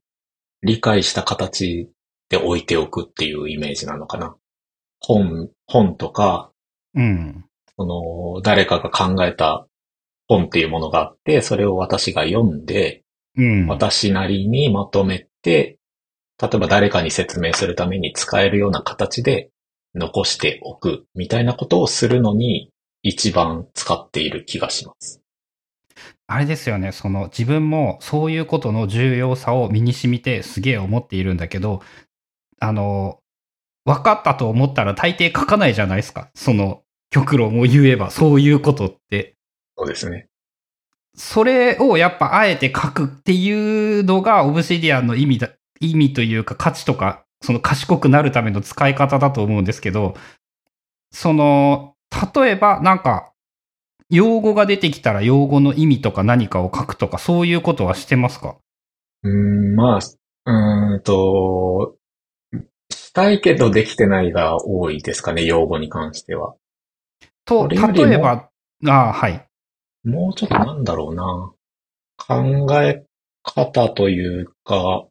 [0.63, 1.89] 理解した形
[2.29, 4.37] で置いておくっていうイメージなのかな。
[5.01, 6.51] 本、本とか、
[6.95, 7.43] うん。
[7.77, 9.67] その、誰かが考えた
[10.29, 13.03] 本っていうものがあって、それを私が読んで、
[13.35, 15.77] うん、私なりにまとめて、
[16.41, 19.51] 例えば誰かに説明するために使えるような形で
[19.93, 22.71] 残しておくみたいなことをするのに
[23.03, 25.21] 一番使っている気がします。
[26.27, 31.81] あれですよね、その自分もそういうことの重要さを身に染みてすげえ思っているんだけど、
[32.59, 33.19] あの、
[33.83, 36.29] 分かったと思ったら大抵書かないじゃないですか。
[36.33, 39.35] その極論を言えば、そういうことって。
[39.77, 40.27] そうですね。
[41.15, 45.49] それをやっぱあえて書くっていうのがオブシディアンの意味だ、
[45.81, 50.15] 意味というか価値とか、その賢くなるための使い方だと思うんですけど、
[51.11, 51.95] その、
[52.33, 53.31] 例えばなんか
[54.09, 58.57] 用語が出てきたら用語の意味とか何かを書くとか、そういうことはしてますか？
[59.23, 59.99] うん、まあ、
[60.45, 61.95] うんと、
[62.89, 66.55] したいけどできてないが多いですかね、用語に関しては。
[67.45, 67.77] と、例
[68.13, 68.49] えば、
[68.85, 69.47] ああ、はい。
[70.03, 71.51] もうちょっとなんだろうな。
[72.17, 73.05] 考え
[73.43, 75.05] 方というか、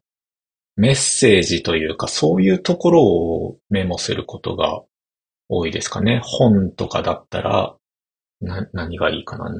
[0.81, 4.81] メッセージというか、そういうところをメモすることが
[5.47, 6.21] 多いですかね。
[6.23, 7.75] 本とかだったら、
[8.41, 9.53] な、何がいいかな。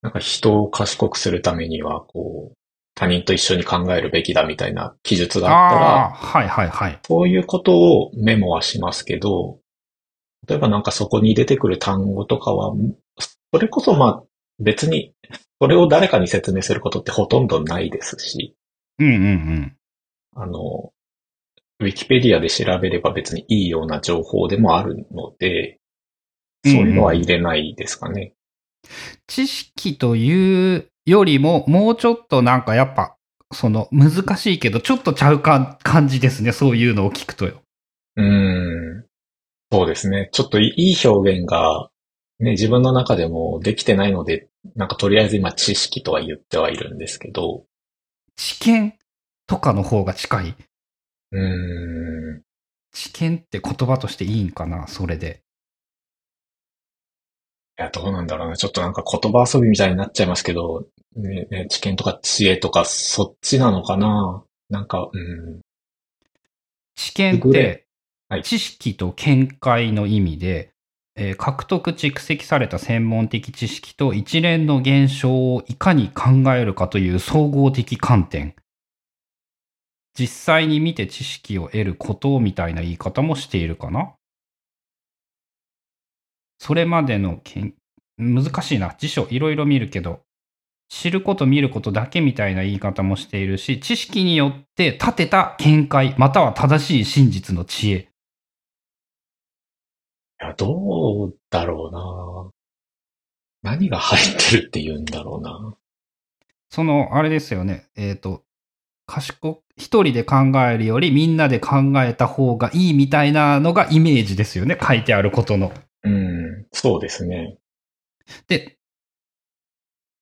[0.00, 2.54] なんか人を賢くするためには、こう、
[2.94, 6.98] 他人と一緒に考えるべきだみたいな記述があったら、はいはいはい。
[7.06, 9.58] そういうことをメモはしますけど、
[10.48, 12.72] 例えばなんかそこに出てくる単語とかは、
[13.52, 14.22] それこそまあ
[14.58, 15.12] 別に、
[15.60, 18.56] それを誰かに説明することってほとんどないですし、
[18.98, 19.76] うんうんうん。
[20.34, 20.92] あの、
[21.80, 25.78] ウィキペディアで調べれば別にいいような情報でもあるので、
[26.64, 28.34] そういうのは入れないですかね。
[29.26, 33.16] 知識というよりも、もうちょっとなんかやっぱ、
[33.52, 36.52] その難しいけど、ちょっとちゃうか感じですね。
[36.52, 37.62] そういうのを聞くとよ。
[38.16, 39.04] うん。
[39.72, 40.28] そうですね。
[40.32, 41.90] ちょっといい表現が、
[42.38, 47.64] ね、自分の中でもできてないので、なんかとりあえず今知識とは言ってはいるんですけど。
[48.36, 48.94] 知見？
[49.50, 50.54] とかの方が近い。
[51.32, 52.42] うーん。
[52.92, 55.42] 知見って言葉としていいんかなそれで。
[57.76, 58.56] いや、どうなんだろうな。
[58.56, 60.86] ちょっとなんか言葉遊びみたいになっちゃいますけど、
[61.16, 65.60] ね、ね、知見とか知恵とかそっちなのかななんか、うん。
[66.94, 67.88] 知見って、
[68.44, 70.70] 知識と見解の意味で、
[71.16, 78.54] えー、獲得蓄積された専門的知識と一連の現象をいかに考えるかという総合的観点。
[80.18, 84.14] 実際に見て知識を得ることみたいな言い方もしているかな？
[86.58, 87.74] それまでのけん、
[88.18, 88.94] 難しいな。
[88.98, 90.20] 辞書いろいろ見るけど、
[90.88, 97.96] 知ること見ることだけみたいな言い方もしているし、知識によって立てた見解、または正しい真実の知恵。
[97.96, 98.06] い
[100.40, 102.52] や、どうだろ
[103.62, 103.72] うな。
[103.72, 105.76] 何が入ってるって言うんだろうな。
[106.70, 107.88] その、あれですよね。
[107.94, 108.42] えっ、ー、と、
[109.10, 110.36] 賢、一人で考
[110.70, 114.78] えるよりみんなで考えた方がいいみたいなのがイメージですよね。
[114.80, 115.72] 書いてあることの。
[116.04, 117.58] うん、そうですね。
[118.46, 118.78] で、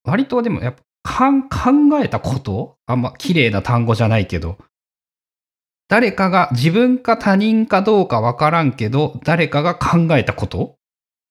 [0.04, 4.56] 割とでもやっぱ考えたことあんま綺麗な単語じゃないけど、
[5.88, 10.76] 誰かが自分か他人かどうかわからんけど、誰かが考えたこと？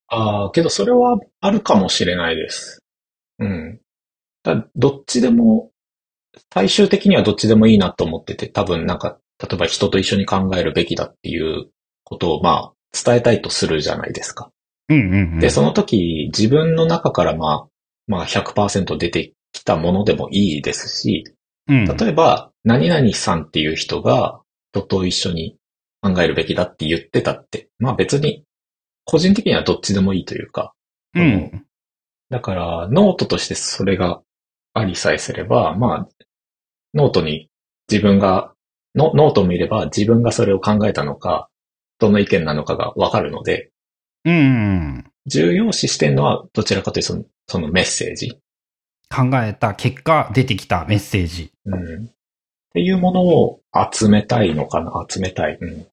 [0.10, 2.84] ああ、けどそれはあるかもしれないです。
[3.40, 3.82] うん。
[4.44, 5.72] だどっちでも、
[6.54, 11.70] 最終的にはどっちでもいいなと思ってて、多分なんか、例えば人と一緒に考えるべきだっていう
[12.04, 14.52] ことを、まあ、伝えたいとするじゃないですか。
[14.90, 15.40] うんうんうん。
[15.40, 17.68] で、その時、自分の中からまあ、
[18.08, 21.26] まあ100%出てきたものでもいいですし、
[21.68, 25.58] うん、例えば、何々さんっていう人が人と一緒に
[26.02, 28.46] 考えるべきだって言ってたって、まあ別に、
[29.04, 30.74] 個人的にはどっちでもいいというか、
[31.14, 31.66] うん。
[32.30, 34.22] だから、ノートとしてそれが
[34.74, 36.08] ありさえすれば、まあ、
[36.98, 37.50] ノートに
[37.90, 38.52] 自分が、
[38.96, 41.50] ノノートを見れば自分がそれを考えたのか、
[42.00, 43.72] どの意見なのかがわかるので、
[44.26, 44.38] うんう
[45.00, 45.06] ん。
[45.26, 48.40] 重要視してるのはどちらかというとそのそのメッセージ、
[49.10, 51.52] 考えた結果出てきたメッセージ。
[51.66, 52.06] うん。
[52.06, 52.10] っ
[52.74, 55.58] ていうものを集めたいのかな集めたい。
[55.60, 55.88] うん。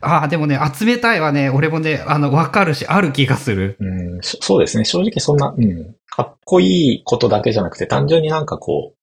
[0.00, 3.76] ああ、でもね、集めたいはね、俺もね、あの、わかるし、ある気がする。
[3.80, 4.84] うん、そそうですね。
[4.84, 5.94] 正直そんな、うん。
[6.06, 8.97] かっこいいことだけじゃなくて、単純になんかこう、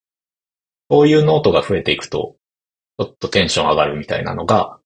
[0.90, 2.36] そういうノートが増えていくと、
[2.98, 4.80] ちょっとテンション上がるみたいなのが、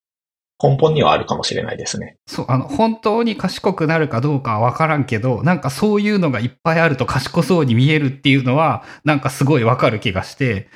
[0.61, 2.17] 根本にはあるかもしれないですね。
[2.27, 10.67] そう、あの、本当に賢くなるかどうかはわからんけど、なんかそういうのがいっぱいあると賢そうに見えるっていうのは、なんかすごいわかる気がして、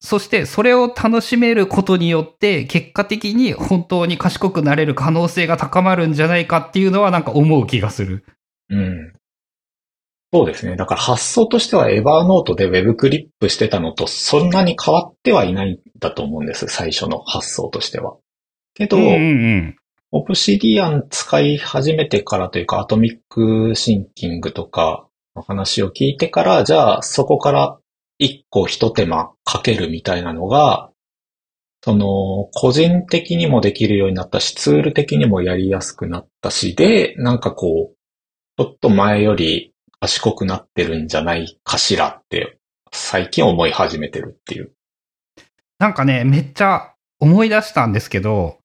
[0.00, 8.24] そしてそれを楽しめることによって、結果的に本当に賢くなれる可能性が高まるんじゃないかっていうのはなんか思う気がする。
[8.70, 9.12] うん。
[10.36, 10.76] そうですね。
[10.76, 16.66] だから発想としてはエヴァーノートで Web クリップしてたのとそんなに変わってはいないんだと思うんです。
[16.68, 18.16] 最初の発想としては。
[18.74, 19.76] けど、うんうんうん。
[20.12, 27.78] オプシディアン使い始めてからというか、アトミックシンキングとかの話を聞いてから、じゃあそこから
[28.18, 30.90] 一個一手間かけるみたいなのが、
[31.82, 37.96] その、個人的にもできるようになったし、ツール的にもやりやすくなったし、で、なんかこう、
[38.58, 39.72] ちょっと前より
[40.06, 42.58] 賢くなってるんじゃないかしらって、
[42.92, 44.70] 最近思い始めてるっていう。
[45.80, 48.58] なんかね、めっちゃ思い出したんですけど、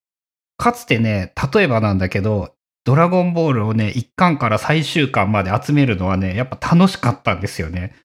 [0.58, 7.96] かつてね、例えばなんだけど、ドラゴンボールをね、1巻から最終巻まで集めるのはね、やっぱ楽しかったんですよね。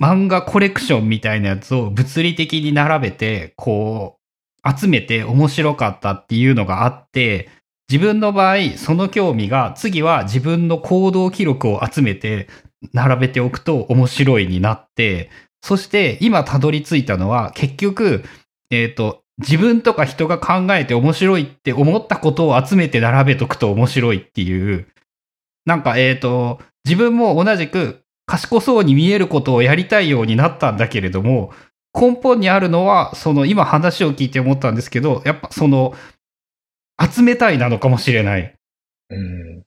[0.00, 4.18] 漫画コレクションみたいなやつを物理的に並べて、こ
[4.64, 7.48] う、集めて面白かったっていうのがあって、
[7.88, 12.48] 自分の場合、その興味が、次は自分の行動記録を集めて、
[12.92, 15.30] 並べておくと面白いになって、
[15.62, 18.24] そして今たどり着いたのは、結局、
[18.70, 24.86] えっ、と、自分とか人が考えて面白いって思ったことを集めて並べとくと面白いっていう、
[25.66, 31.52] なんかえっ、と、自分も同じく賢そうに見えることをやりたいようになったんだけれども、
[31.98, 35.94] 根本にあるのは、その今話を聞いて思ったんですけど、やっぱその、
[37.00, 38.54] 集めたいなのかもしれない。
[39.10, 39.65] うん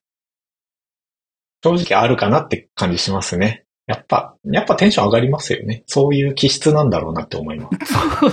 [1.62, 3.66] 正直あるかなって感じしますね。
[3.90, 5.84] やっぱ、やっぱテンション上がりますよね。
[5.88, 7.94] そういう気質なんだろうなって思います。
[8.22, 8.32] そう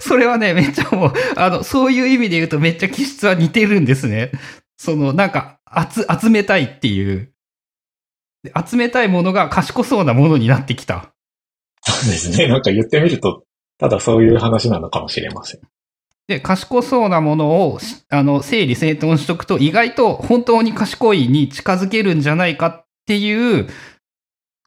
[0.00, 4.32] それはね、めっちゃもう、あの、そういう意味で言うとめっちゃ気質は似てるんですね。
[4.76, 5.60] その、なんか、
[5.94, 7.32] 集、集めたいっていう。
[8.42, 11.12] で集めたいものが賢そうなものになってきた。
[11.82, 12.48] そうですね。
[12.48, 13.44] なんか言ってみると、
[13.78, 15.60] ただそういう話なのかもしれません。
[16.30, 23.68] で、賢そうなものをし、あの、整理整頓しとくと、意外と本当に賢いに近づけるんじゃないかっていう、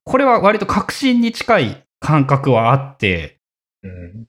[0.03, 3.39] これは割と確信に近い感覚はあって、
[3.81, 4.25] うん、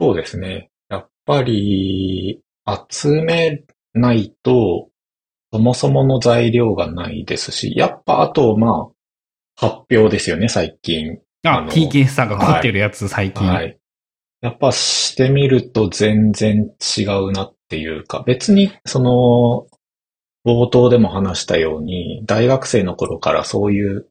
[0.00, 0.70] そうですね。
[0.88, 2.40] やっぱり、
[2.88, 4.88] 集めないと、
[5.52, 8.88] そもそもの材料がないですし、やっぱあと、まあ、
[9.56, 11.18] 発表ですよね、最近。
[11.44, 13.44] あ、あの TKS さんが凝ってるやつ、最近。
[13.48, 13.79] はい。
[14.40, 19.66] やっぱしてみると全然違うなっていうか、別にその、
[20.46, 24.08] 冒頭でも話したように、大学生の頃からそういう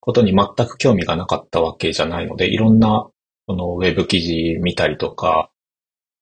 [0.00, 3.08] ことに全く興味がなかったわけじゃないので、いろんな、
[3.46, 5.50] そのウェブ記事見たりとか、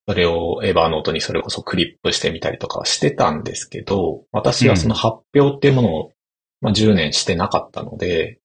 [0.06, 6.12] それをエヴァーノートにそれこそクリップしてみたりとかはしてたんですけど、私はその発表っていうものを、
[6.60, 8.38] まあ、10年してなかったので、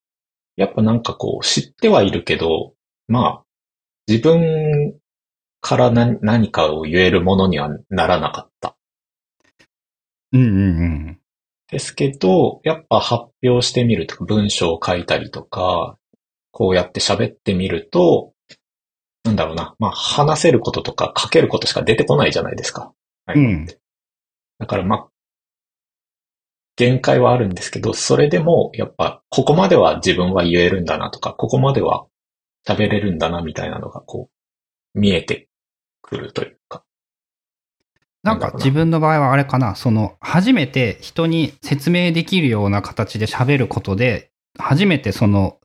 [0.55, 2.74] やっぱなんかこう知ってはいるけど、
[3.07, 3.43] まあ、
[4.07, 4.95] 自分
[5.62, 8.76] から何何かを言えるものにはならなかった。
[10.34, 11.20] うんうんうん。
[11.70, 15.97] ですけど、やっぱ発表してみるとか、文章を書いたりとか、
[16.51, 18.34] こうやって喋ってみると、
[19.24, 22.93] なんだろうな、まあ話せることとか書けることしか出てこないじゃないですか。
[23.26, 23.66] はいうん
[24.57, 25.07] だからまあ、
[26.76, 32.05] 限界はあるんですけど、それでもやっぱここまでは自分は言えるんだなとか、ここまでは
[32.68, 34.30] 喋れるんだなみたいなのがこ
[34.95, 35.47] う、見えて
[36.12, 36.84] くるというか。
[38.24, 45.57] なんか自分の場合はあれかな、その、初めて人に説明できるような形で喋ることで、初めてその、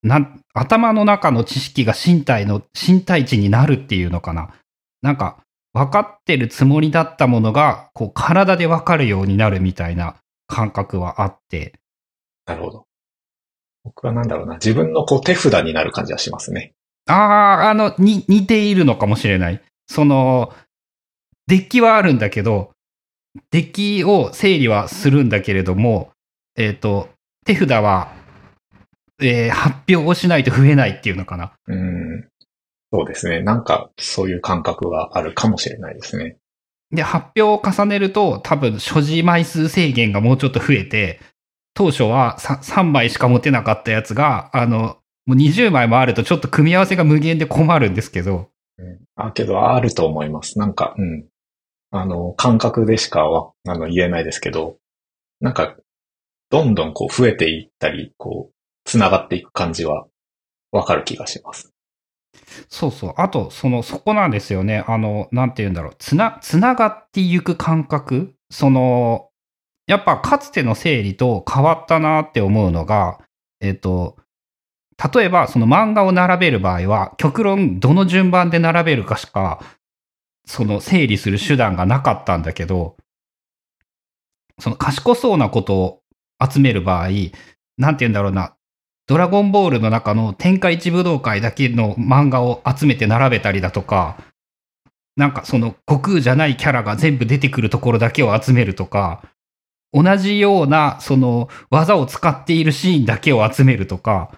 [0.55, 4.55] 頭の中の知識が身体の、身体値になるっていうのかな。
[5.03, 5.39] なんか、
[5.75, 10.17] 分かってるつもりだったものが、こう、体で分かるようになるみたいな
[10.47, 11.75] 感覚はあって。
[12.47, 12.87] なるほど。
[13.85, 14.55] 僕はなんだろうな。
[14.55, 16.73] 自分のこう手札になる感じはしますね。
[17.07, 19.61] ああ、あの、に、似ているのかもしれない。
[19.87, 20.53] その、
[21.47, 22.71] デッキはあるんだけど、
[23.51, 26.11] デッキを整理はするんだけれども、
[26.57, 27.11] えっ、と、
[27.45, 28.13] 手札は、
[29.21, 31.53] えー発表をしないと増えないっていうのかな。
[31.69, 32.29] うん。
[32.93, 33.41] そうですね。
[33.41, 36.37] なんか、そういう感覚があるかもしれないですね。
[36.91, 41.21] で、発表を重ねると、多分所持枚数制限がもうちょっと増えて、
[41.75, 48.47] 当初は 3, 3枚しか持てなかったやつが、あの、もう20枚もあるとちょっと組み合わせが無限で困るんですけど、うん、
[49.17, 50.59] あ、けど、あると思います。
[50.59, 51.27] なんか、うん。
[51.91, 54.77] あの、感覚でしかは、あの、言えないですけど、
[55.41, 55.77] なんか、
[56.51, 58.55] どんどんこう増えていったり、こう、
[58.85, 60.07] 繋がっていく感じは、
[60.71, 61.73] わかる気がします。
[62.69, 63.15] そうそう。
[63.17, 64.85] あと、その、そこなんですよね。
[64.87, 65.93] あの、なんて言うんだろう。
[65.99, 69.31] つな、つながっていく感覚その、
[69.87, 73.19] やっぱかつての整理と変わったなって思うのが、
[73.61, 74.17] えっ、と、
[75.15, 79.63] 例えばその漫画を並べる場合は、極論どの順番で並べるかしか、
[80.47, 82.97] その整理する手段がなかったんだけど、
[84.59, 86.03] その賢そうなことを
[86.43, 87.09] 集める場合、
[87.77, 88.55] なんて言うんだろうな、
[89.07, 94.17] ドラゴンボールの中の天下一武道会だけの漫画を集めて並べたりだとか、
[95.17, 99.23] なんかその悟空じゃないキャラが全部出てくるところだけを集めるとか、
[99.93, 104.33] 同じようなその技を使っているシーンだけを集めるとか、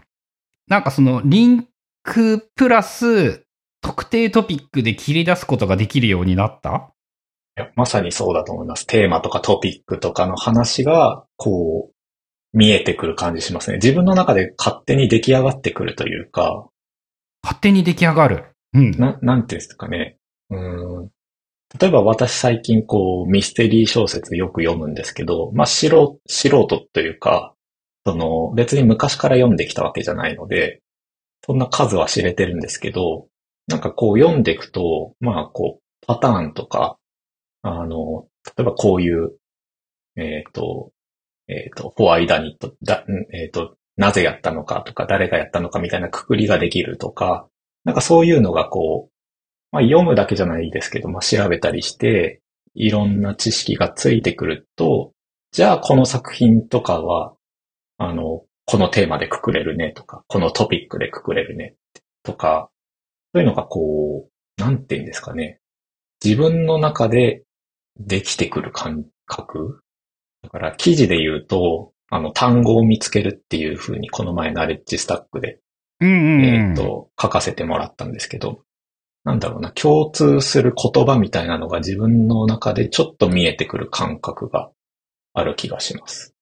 [0.69, 1.69] なんかそのリン
[2.03, 3.45] クプラス
[3.81, 6.93] 特定トピックで切り出すことができるようになった？
[7.57, 8.87] いやまさにそうだと思います。
[8.87, 11.95] テーマとかトピックとかの話が、こう、
[12.57, 13.77] 見えてくる感じしますね。
[13.77, 16.69] 自分の中で勝手に出来上がってくるというか、
[17.43, 18.45] 勝手に出来上がる。
[18.75, 18.91] うん。
[18.93, 20.19] な、なんていうんですかね。
[20.51, 21.11] うーん。
[21.81, 27.55] 例えば私最近こう、ミステリー小説よく読むんですけど、まあ、素人、素人というか、
[28.09, 30.81] その、別に昔から読んできたわけじゃないので、
[31.45, 33.29] そんな数は知れてるんですけど、
[33.67, 36.97] なんかこう読んでいくと、まあこう、パターンとか、
[37.61, 39.33] あの、例えばこういう、
[40.17, 40.91] えっ、と、
[41.49, 43.05] えっ、と、フォアイダニット、だ、
[43.35, 47.47] えっ、と、なぜやったのかとか、誰がやったのかみたいなくくりができるとか、
[47.85, 49.13] なんかそういうのがこう、
[49.71, 52.41] まあ読むだけじゃないですけど、まあ調べたりして、
[52.75, 55.13] いろんな知識がついてくると、
[55.53, 57.35] じゃあこの作品とかは、
[57.99, 61.75] あの、このテーマでくくれるねとか、このトピックでくくれるね
[62.23, 62.71] とか、
[63.35, 65.61] そういうのがこう、なんて言うんですかね。
[66.25, 67.45] 自分の中で
[67.99, 69.81] できてくる感覚
[70.43, 75.61] だから記事で言うと、あの、単語を見つけるっていう風にこの前ナレッジスタックで
[76.01, 76.45] うんうん、うん。
[76.45, 78.63] えっ、と、書かせてもらったんですけど、
[79.25, 84.71] なんだろうな、共通する言葉みたいなのが自分の中でちょっと見えてくる感覚が
[85.35, 86.35] ある気がします。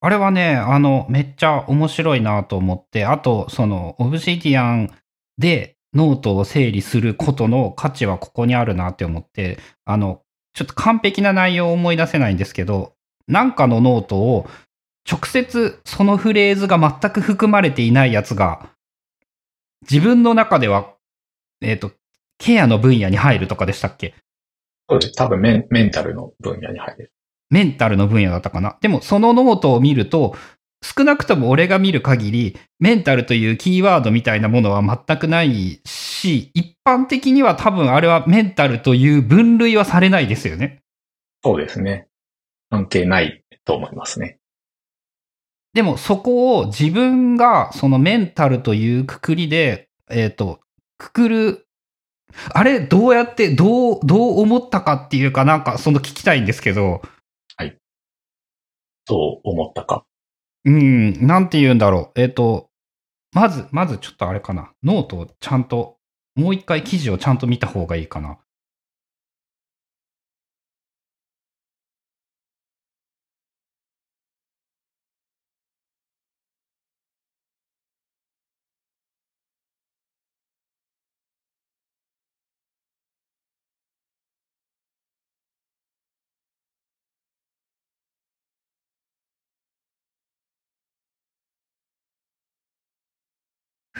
[0.00, 4.90] あれはね、あの、めっちゃ面白いなと思って、あと、その、 Obsidian
[5.38, 10.22] でノートを整理することの価値はここにあるなって思って、あの、
[10.54, 12.94] ちょっと完璧な内容を思い出せないんですけど、
[13.26, 14.48] なんかのノートを
[15.10, 18.70] 直接そのフレーズが全く含まれていないやつが、
[19.82, 20.94] 自分の中では、
[21.62, 21.92] えっ、と、
[22.38, 24.14] ケアの分野に入るとかでしたっけ？
[24.88, 25.14] そうです。
[25.14, 27.12] 多分メンメンタルの分野に入る。
[27.50, 28.76] メンタルの分野だったかな。
[28.80, 30.36] でも、そのノートを見ると、
[30.82, 40.80] 少なくとも俺が見る限り、メンタルというキーワードみたいなものは全くないし、一般的には多分あれはメンタルという分類はされないですよね。
[41.44, 42.06] そうですね。
[42.70, 44.38] 関係ないと思いますね。
[45.74, 50.60] でも、そこを自分がそのメンタルというくくりで、えっ、と、
[50.98, 51.66] くくる、
[52.52, 57.02] あれ、どうやって、どう、どう思ったかっていうかなんか、その聞きたいんですけど、
[59.10, 60.04] と思ったか。
[60.64, 62.20] うん、なんて言うんだろう。
[62.20, 62.70] えっ、と、
[63.32, 64.72] まず、まずちょっとあれかな。
[64.84, 65.98] ノートをちゃんと、
[66.36, 68.38] もう一回記事をちゃんと見た方がいいかな。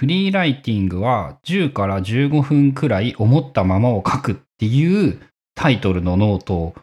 [0.00, 5.20] フリーライティングは10から15分くらい思ったままを書くっていう
[5.54, 6.74] タイトルのノート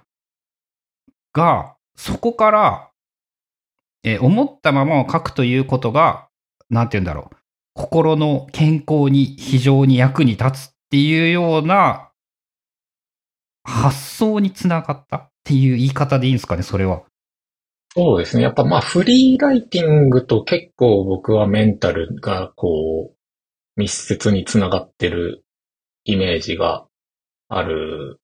[1.34, 2.92] が、そこから、
[4.04, 6.28] え思ったままを書くということが
[6.70, 7.36] なんて言うんだろう、
[7.74, 12.12] 心の健康に非常に役に立つっていうような
[13.64, 17.02] 発想につながったっていう言い方でいいんですかね、それは。
[17.98, 18.44] そうですね。
[18.44, 23.18] やっぱまあフリーライティングと結構僕はメンタルがこう
[23.76, 25.44] 密接につながってる
[26.04, 26.86] イメージが
[27.50, 28.20] ある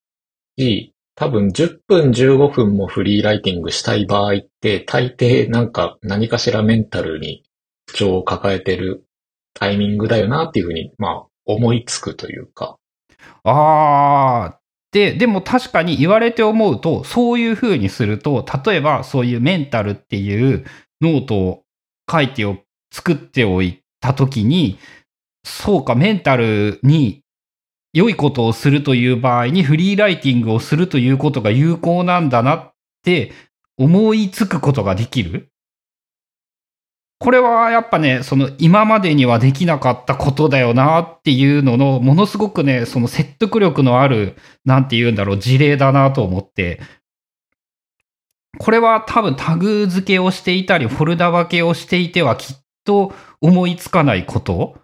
[0.60, 7.44] し、多分10分15分もフリーライティングしたい場合って大抵なんか何かしらメンタルに
[7.88, 9.08] 不調を抱えてる
[9.56, 12.78] タイミングだよなっていうふうにまあ思いつくというか。
[13.44, 14.60] ああ、
[14.94, 20.66] で、でも確かに言われて思うと、そういう風にすると、例えばそういうメンタルっていう
[21.02, 21.64] ノートを
[22.10, 22.60] 書いてを
[22.92, 24.78] 作っておいたときに、
[25.44, 27.24] そうか、メンタルに
[27.92, 32.74] 良いことをするという場合にフリーライティングをするということが有効なんだなっ
[33.04, 33.32] て
[33.78, 35.50] 思いつくことができる。
[37.24, 46.82] これはやっぱね、その今までにはできなかったことだよなっていうのの、ものすごくね、その説得力のある、なんて言うんだろう、事例だなと思って、
[48.60, 54.76] これは多分タグ付けをしていたり、フォルダ分けをしていてはきっと思いつかないこと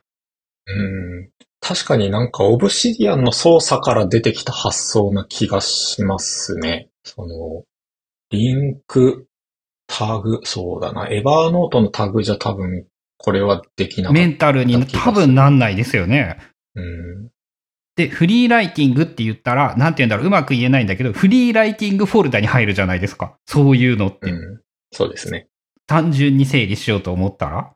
[0.66, 1.30] うん。
[1.60, 6.88] 確かになんかオブシディアンの操作から出てきた発想な気がしますね。
[7.04, 7.66] その、
[8.30, 9.28] リンク
[9.90, 11.10] タグ、そうだな。
[11.10, 12.86] エバーノートのタグじゃ多分、
[13.18, 14.22] これはできなかった。
[14.22, 16.38] メンタルに多分なんないですよね。
[16.76, 17.30] うん。
[17.96, 23.36] で、フリーライティングって言ったら、なんて言うんだろう、うまく言えないんだけど、フリーライティングフォルダに入るじゃないですか。
[23.46, 24.32] そういうのって。
[24.32, 24.62] うん、
[24.92, 25.48] そうですね。
[25.88, 27.74] 単純に整理しようと思ったら。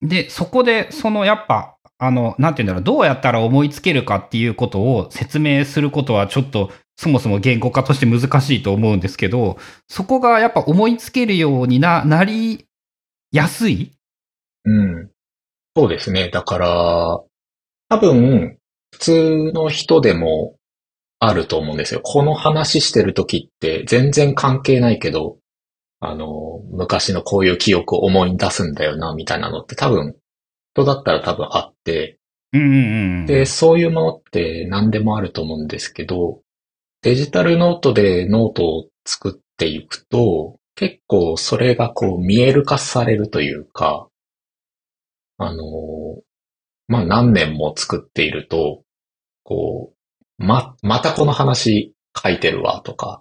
[0.00, 12.66] で、そこで、そのやっぱ、あの、なんて言うんだろう、どうやったら思いつけるかっていうことを説明することはちょっとそもそも言語化として難しいと思うんですけど、そこがやっぱ思いつけるようにな、なり
[13.32, 13.92] やすい？
[14.64, 15.10] うん。
[15.76, 16.30] そうですね。
[16.30, 17.20] だから、
[17.88, 18.58] 多分、
[18.92, 20.54] 普通の人でも
[21.18, 22.00] あると思うんですよ。
[22.02, 25.38] この話してる時って全然関係ないけど、
[25.98, 30.14] あの、昔のこういう記憶を思い出すんだよな、みたいなのって多分、
[30.74, 32.18] 人だったら多分あって、
[32.52, 32.68] うんうん
[33.20, 36.40] うん、で、そういうものって何でもあると思うんですけど、
[37.04, 44.08] デジタルノートでノートを作っていくと、結構それがこう見える化されるというか、
[45.36, 45.62] あの、
[46.88, 48.84] まあ、何年も作っていると、
[49.42, 49.92] こ
[50.38, 53.20] う、ま、またこの話書いてるわとか。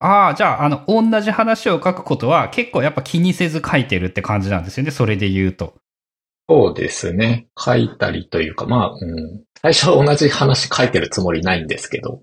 [0.00, 5.78] ああ、じゃあ、あの、同じ話を書くことは結構やっぱ気にせず書いてるって感じなんですよね、それで言うと。
[6.46, 7.46] そうですね。
[7.58, 9.44] 書いたりというか、まあ、うん。
[9.62, 12.20] 最初は同じ話書いてるつもりないんですけど、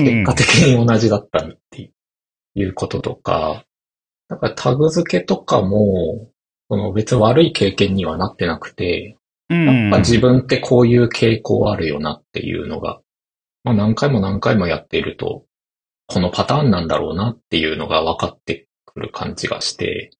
[0.00, 1.92] 結果的に同じだったって
[2.54, 3.64] いうこととか、
[4.28, 6.30] かタグ付けとかも、
[6.68, 9.16] その別に悪い経験にはなってなくて、
[9.48, 13.00] やっぱ自分ってこういう傾向あるよなっていうのが、
[13.62, 15.44] まあ何回も何回もやっていると、
[16.06, 20.10] このパターンなんだろうなっていうのが分かってくる感じがして、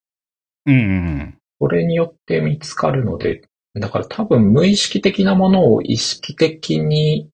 [0.66, 1.39] うん。
[1.59, 3.43] これによって見つかるので、
[3.75, 7.29] だから多分無意識的なものを意識的に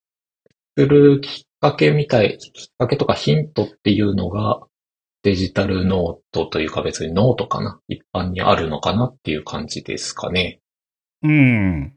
[0.76, 4.60] するきかけみたい、きっかけとかヒントっていうのが、
[5.22, 10.60] デジタルノートというか別にノートかな一般にあるのかなっていう感じですかね。
[11.22, 11.92] うん。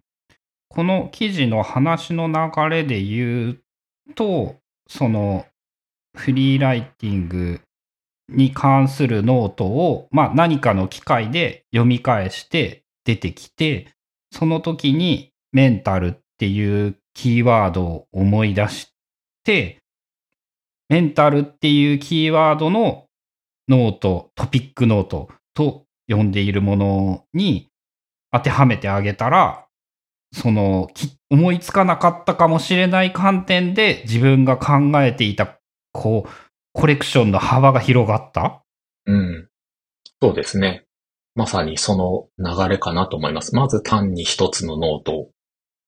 [0.67, 3.59] この記事の話の流れで言う
[4.15, 4.57] と、
[4.87, 5.45] その
[6.17, 7.61] フリーライティング
[8.27, 13.93] に関するノートを、まあ、何かの機会で読み返して出てきて、
[14.31, 18.92] その時にメンタルっていうキーワードを思い出して、
[20.89, 23.05] メンタルっていうキーワードの
[23.67, 27.69] ノート、トピックノートと呼んでいるものに
[28.31, 29.65] 当てはめてあげたら、
[30.33, 30.89] その、
[31.29, 35.59] 思いつかなかったかもしれない観点で自分が考えていた、
[35.91, 36.29] こう、
[36.73, 38.63] コレクションの幅が広がった
[39.05, 39.47] うん。
[40.21, 40.85] そうですね。
[41.35, 43.55] まさにその流れかなと思います。
[43.55, 45.29] まず単に一つのノートを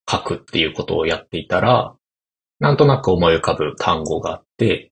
[0.10, 1.95] 書くっていうことをやっていたら、
[2.60, 4.91] なんとなく思い浮かぶ単語があって、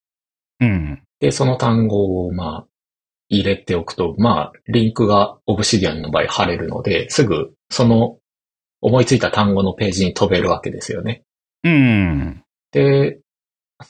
[0.59, 1.03] うん。
[1.20, 2.68] で、その単語を、まあ、
[3.30, 8.18] 入れておくと、まあ、リンクが Obsidian の場合貼れるので、すぐ、その、
[8.82, 11.24] 思いついた単語のページに飛べるわけですよね。
[11.64, 12.43] うん。
[12.72, 13.20] で、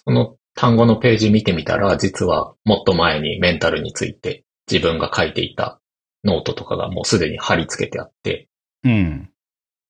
[0.06, 5.80] その単語のページ見てみたら、実はもっと前にメンタルについて自分が書いていた
[6.24, 8.48] ノートとかがもうすでに貼り付けてあって、
[8.84, 9.30] うん。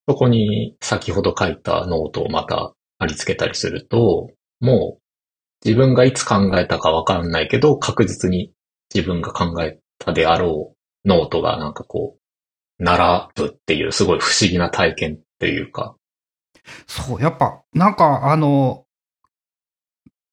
[0.08, 2.74] そこに先ほど書いたノートをまた
[3.04, 4.30] 貼り付けたりすると、
[4.60, 5.02] もう
[5.66, 8.54] 自分がいつ考えたかわかんないけど、確実に
[8.94, 10.74] 自分が考えたであろ
[11.06, 15.96] うノートがなんかこう、並ぶっていうすごい不思議な体験っていうか。
[16.88, 18.86] そう、やっぱ、なんかあの、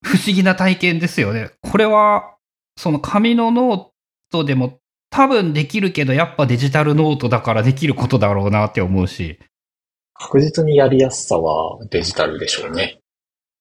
[0.02, 1.50] 不思議な体験ですよね。
[1.60, 2.36] これは、
[2.76, 3.86] その紙のノー
[4.30, 4.78] トでも
[5.10, 9.40] 多分できるけど、やっぱデジタルノートだからできることだろうなって思うし。
[10.20, 13.00] 確実にやりやすさはデジタルでしょうね。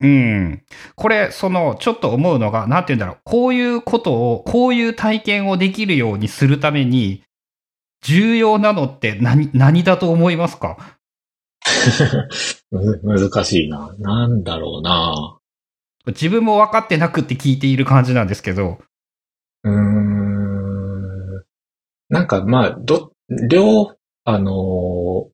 [0.01, 0.64] うん。
[0.95, 3.18] これ、その、ちょっと思うのが、なんて言うんだろう。
[3.24, 7.24] こういうことを、こういう体験をできるようにするために、
[8.01, 10.78] 重要なのって何、何だと思いますか？
[13.03, 13.93] 難しいな。
[13.99, 15.38] なんだろうな。
[16.07, 18.80] 自分も分かってなくって聞いている感じなんですけど。
[19.64, 21.43] うーん。
[22.10, 23.12] なんか、まあ、ど、
[23.49, 25.30] 両、あのー、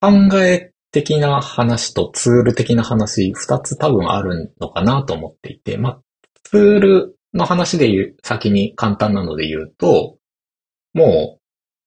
[0.00, 6.00] 考え的な話とツール的な話、二つ多分あるのかなと思っていて、まあ、
[6.44, 10.16] ツールの話で言う、先に簡単なので言うと、
[10.94, 11.40] もう、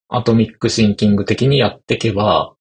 [0.09, 2.53] アトミックシンキング的にやっていけば、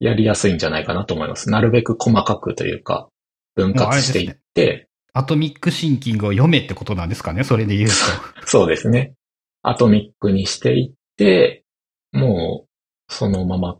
[0.00, 1.50] やりやすいんじゃないかなと思います。
[1.50, 3.08] なるべく細かくというか、
[3.54, 7.94] 分割していって、アトミックシンキングを読めってことなんですかねそれで言うと。
[8.46, 9.14] そうですね。
[9.62, 11.64] アトミックにしていって、
[12.12, 13.78] もう、そのまま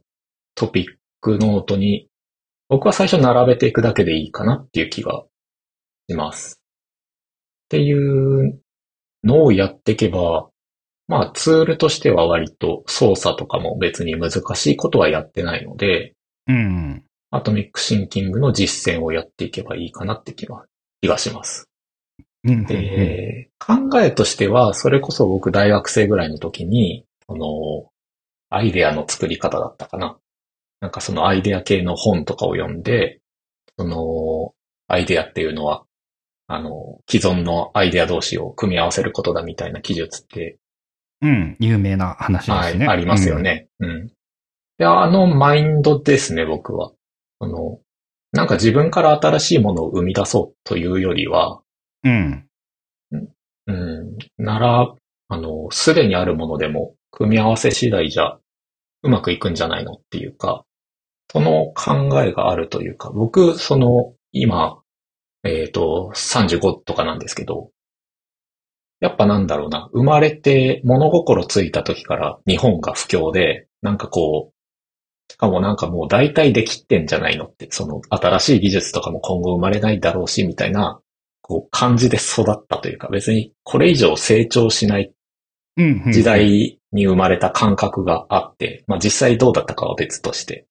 [0.57, 2.09] トピックノートに、
[2.69, 5.25] 僕は最初並べていくだけでいいかなっていう気が
[6.09, 6.61] します。
[7.67, 8.61] っていう
[9.25, 10.49] のをやっていけば、
[11.07, 16.15] まあツールとしては割と操作とかも別に難しいことはやってないので、
[16.47, 17.05] うん。
[17.31, 20.65] アトミックシンキングの実践をやっていけばいいかなって気が
[21.01, 21.69] 気がします。
[22.45, 27.91] で、考えとしては、それこそ僕大学生ぐらいの時に、その、
[28.49, 30.19] アイデアの作り方だったかな。
[30.81, 33.21] なんかそのアイデア系の本とかを読んで、
[33.79, 34.55] その、
[34.89, 35.85] アイデアっていうのは、
[36.47, 40.59] あの、既存のアイデア同士を組み合わせることだみたいな記述って、
[41.21, 42.87] うん、有名な話ですね。
[42.87, 43.69] はい、ありますよね。
[43.81, 43.91] うん。
[43.91, 44.07] うん、
[44.79, 46.93] で、あのマインドですね、僕は。
[47.41, 47.81] あの、
[48.33, 51.61] なんか自分から新しいものを生み出そうというよりは、
[52.05, 52.47] うん。
[53.67, 54.17] うん。
[54.39, 54.95] なら、
[55.29, 58.39] あの、すでにあるものでも、組み合わせ次第じゃ、
[59.03, 60.65] うまくいくんじゃないのっていうか、
[61.31, 64.81] その考えがあるというか、僕、その、今、
[65.45, 67.71] えっ、ー、と、35とかなんですけど、
[69.01, 81.01] やっぱなんだろうな、生まれて物心ついた時から日本が不況で、なんかこう、しかもなんかもう大体できってんじゃないのって、その新しい技術とかも今後生まれないだろうし、みたいな、
[81.43, 85.13] こう感じで育ったというか、別にこれ以上成長しない
[85.77, 90.67] 時代に生まれた感覚があって、まあ実際どうだったかは別として。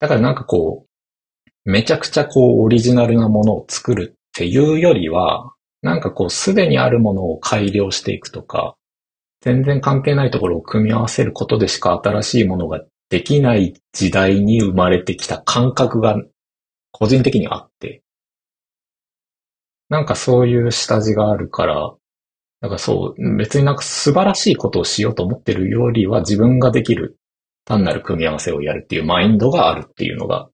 [0.00, 8.76] だからなんかこう、めちゃくちゃこうオリジナルなものを作るっていうよりは、なんかこうすでにあるものを改良していくとか、
[9.42, 16.16] 全然関係ないところを組み合わせることでしか新しいものができない時代に生まれてきた感覚が
[16.92, 18.02] 個人的にあって、
[19.88, 21.92] なんかそういう下地があるから、
[22.60, 27.18] なんかそう、別になんか素晴らしいことをしようと思ってるよりは自分ができる
[27.64, 30.48] 単なる組み合わせをやるっていうマインドがあるっていうのが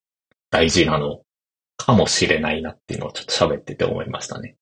[0.51, 1.21] 大事なの
[1.77, 4.57] かもしれないなっていうのをちょっと喋ってて思いましたね。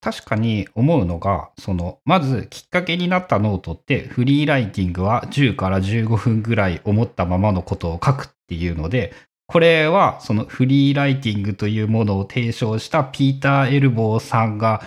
[0.00, 9.12] 確かに思うのが、その、まずきっかけになったノートって、フリーライティングは10から15分ぐらい思ったままのことを書くっていうので、
[9.48, 14.82] これはそのフリーライティングというものを提唱したピーター・エルボーさんが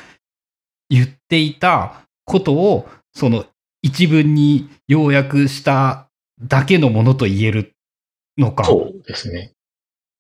[0.90, 3.46] 言っていたことを、その
[3.82, 6.09] 一文に要約した
[6.42, 7.74] だけのものと言える
[8.38, 8.66] のか。
[8.66, 9.54] そうですね。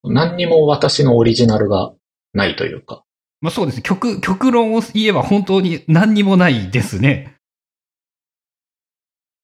[0.04, 1.94] 何にも私のオリジナルが
[2.34, 3.04] ないというか。
[3.42, 3.84] まあそうですね。
[3.84, 7.36] 極、極論を言えば本当に何にもないですね。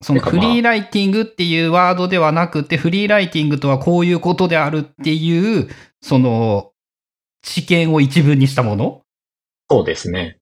[0.02, 5.70] そのフリーライティングっていうワードではなくて、フリーライティングとはこういうことであるっていう、
[6.02, 6.72] その、
[7.42, 9.02] 知見を一文にしたもの
[9.70, 10.38] そうですね。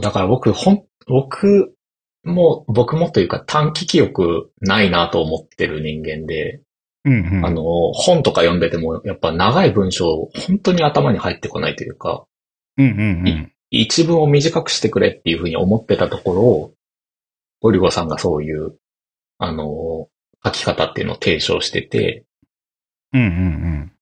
[0.00, 1.74] だから僕、ほん、僕
[2.24, 6.62] も、僕もというか短期記憶ないなと思ってる人間で、
[7.04, 7.62] うんうん、あの、
[7.92, 12.26] 本とか読んでても、やっぱ長い文章、本当に頭に入ってこないというか、
[12.76, 16.72] うんうんうん、一文を短くしてくれっていうふうに思ってたところを、
[17.60, 18.76] ゴリゴさんがそういう、
[19.38, 20.08] あの、
[20.44, 22.24] 書き方っていうのを提唱してて、
[23.12, 23.92] うんうんうん。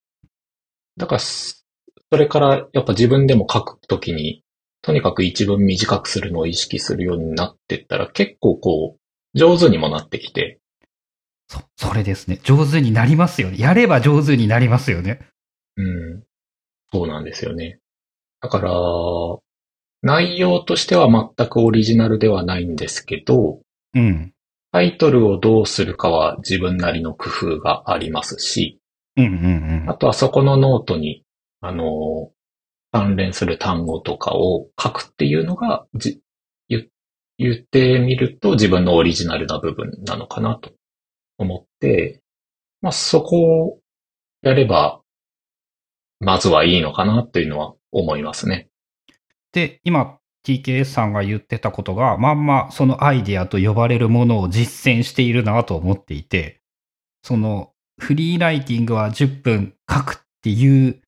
[0.96, 1.64] だから、そ
[2.12, 4.42] れからやっぱ自分でも書くときに、
[4.86, 10.60] とにかく一文短くするのを意識するようになってったら結構こう、上手にもなってきて。
[11.48, 12.38] そ、それですね。
[12.44, 13.58] 上手になりますよね。
[13.58, 15.26] やれば上手になりますよね。
[15.76, 16.22] うん。
[16.92, 17.80] そうなんですよね。
[18.40, 18.70] だから、
[20.02, 23.58] 内容としては全くオリジナルではないんですけど、
[23.92, 24.34] うん。
[24.70, 28.78] タイトルをどうするかは自分なりの工夫がありますし、
[29.16, 31.24] うんうんあとはそこのノートに、
[31.60, 32.30] あの、
[32.96, 36.22] 関連する単語とかを書くっていうのが、じ
[36.68, 36.88] 言
[37.36, 40.72] 言ってみると自分のオリジナルな部分なのかなと
[41.36, 42.22] 思って、
[42.80, 43.78] まあそこを
[44.40, 45.02] やれば、
[46.20, 48.70] まずはいいのかなっていうのは思いますね。
[49.52, 50.16] で、今、
[50.46, 56.62] TKS さんが言ってたことが、まんまそのアイデアと呼ばれるものを実践しているなと思っていて、
[57.22, 61.02] そのフリーライティングは10分書くっていう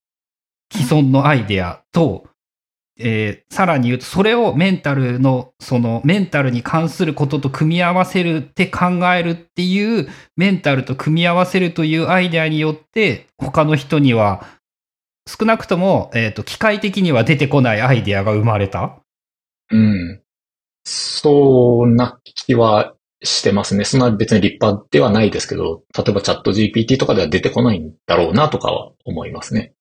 [0.72, 2.26] 既存のアイデアと、
[2.98, 14.46] えーさらに言うと、それをメンタルの、そのメンタルに関することと組み合わせるって考えるっていう、メンタルと組み合わせるというアイデアによって、他の人には、
[15.26, 19.00] 少なくとも、えっ、と、機械的には出てこないアイデアが生まれた。
[19.70, 20.22] うん。
[20.84, 23.84] そんな気はしてますね。
[23.84, 29.74] そんな別に立派ではないですけど、例えばチャット GPT とかでは出てこないんだろうなとかは思いますね。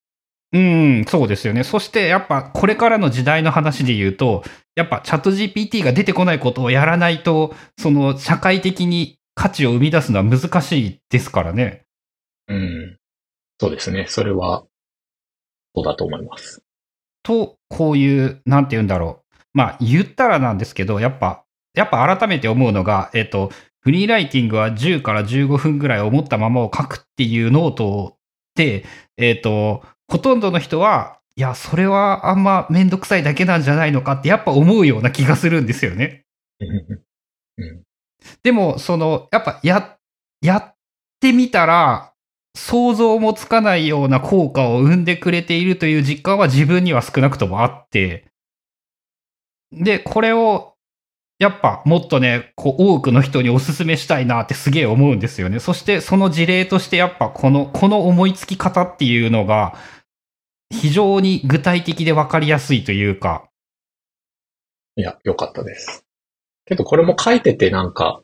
[0.53, 1.63] うん、そうですよね。
[1.63, 4.43] そしてやっぱこれからの時代の話で言うと、
[4.75, 11.85] やっぱチャット GPT が出てこないことをやらないと、その社会的に価値を生み出すのは難しいですからね。
[12.47, 12.97] うん。
[13.59, 14.05] そうですね。
[14.07, 14.63] それは、
[15.75, 16.63] そうだと思います。
[17.23, 19.35] と、こういう、なんて言うんだろう。
[19.53, 21.43] まあ言ったらなんですけど、やっぱ、
[21.73, 28.17] やっぱ改めて思うのが、えっ、と、フリーライティングは10から15分ぐらい思ったままを書くっていうノートっ
[28.55, 28.85] て、
[29.17, 36.25] えっ、と、ほとんどの人は、いや、それはあんまめんどくさいだけなんじゃないのかってやっぱ思うような気がするんですよね。
[36.59, 36.65] う
[37.65, 37.83] ん。
[38.43, 39.97] でも、その、やっぱや、
[40.41, 40.75] やっ
[41.19, 42.13] てみたら、
[42.55, 48.25] 想像もつかないような効果を生んでくれているという実感は自分には少なくともあって、
[49.71, 50.73] で、これを、
[51.39, 55.59] やっぱもっとね、こう多くの人にお勧めしたいなってすげえ思うんですよね。
[55.59, 59.77] そしてその事例としてやっぱこの、この思いつき方っていうのが、
[60.71, 63.49] 非常に具体的でわかりやすいというか、
[64.95, 66.05] いや、よかったです。
[66.65, 68.21] けどこれも書いててなんか、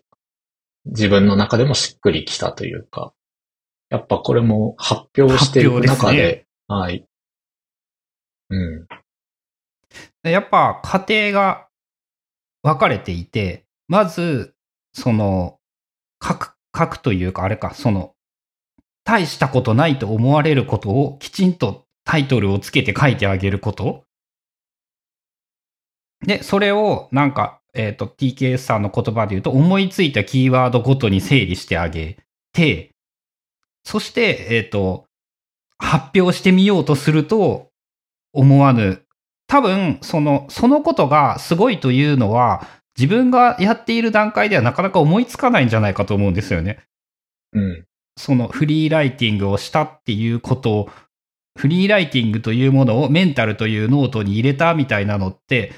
[0.86, 3.14] 自分の中でもしっくりきたというか、
[3.90, 7.06] やっぱこれも発表していく中で、ですはい。
[8.50, 8.88] うん。
[10.24, 11.68] やっぱ家庭が
[12.64, 14.56] 分かれていて、まず、
[14.94, 15.60] その、
[16.24, 18.16] 書く、書くというか、あれか、その、
[19.04, 24.04] 大したことないと思われることをきちんとタイトルをつけて書いてあげること。
[26.26, 32.18] で、それをなんか、えっ、と、TKS さんの言葉で言うと、思いついたキーワードごとに整理してあげ
[32.54, 32.92] て、
[33.84, 35.06] そして、えっ、と、
[35.78, 37.70] 発表してみようとすると、
[38.32, 39.04] 思わぬ
[39.48, 46.80] 多分、その、そのことがすごいというのは、自分がやっている段階ではなかなか思いつかないんじゃないかと思うんですよね。
[47.54, 47.86] うん。
[48.18, 50.90] そのフリーライティングをしたっていうことを、
[51.58, 55.74] フリーライティングというものをメンタルというノートに入れたみたいなのって、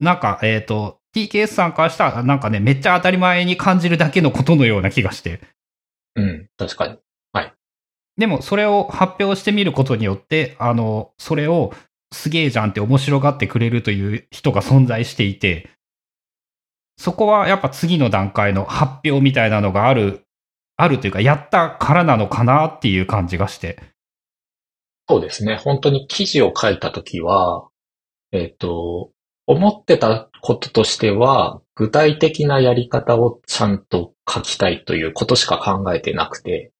[0.00, 5.40] なんか、えっ、と、TKS さんからしたら、なんかね、めっちゃ当たり前に感じるだけのことのような気がして。
[6.16, 6.48] うん。
[6.56, 6.98] 確かに。
[8.16, 11.72] でも、それを発表してみることによって、あの、それを
[12.12, 15.68] すげえじゃんって面白がってくれるという人が存在していて、
[16.96, 20.24] そこはやっぱ次の段階の発表みたいなのがある、
[20.76, 23.80] あるというか、やったからなのかなっていう感じがして。
[25.08, 25.56] そうですね。
[25.56, 27.68] 本当に記事を書いたときは、
[28.32, 29.10] えっ、と、
[29.46, 36.72] 思ってたこととしては、具体的なやり方をちゃんと書きたいということしか考えてなくて、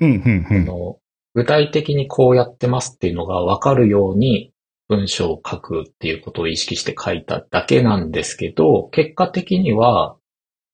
[0.00, 0.62] うん、うん、うん。
[0.62, 0.98] あの
[1.34, 4.52] 具体的にこうやってますっていうのがわかるように
[4.88, 10.16] 文章を書くっていうことを意識して書いただけなんですけど、結果的には、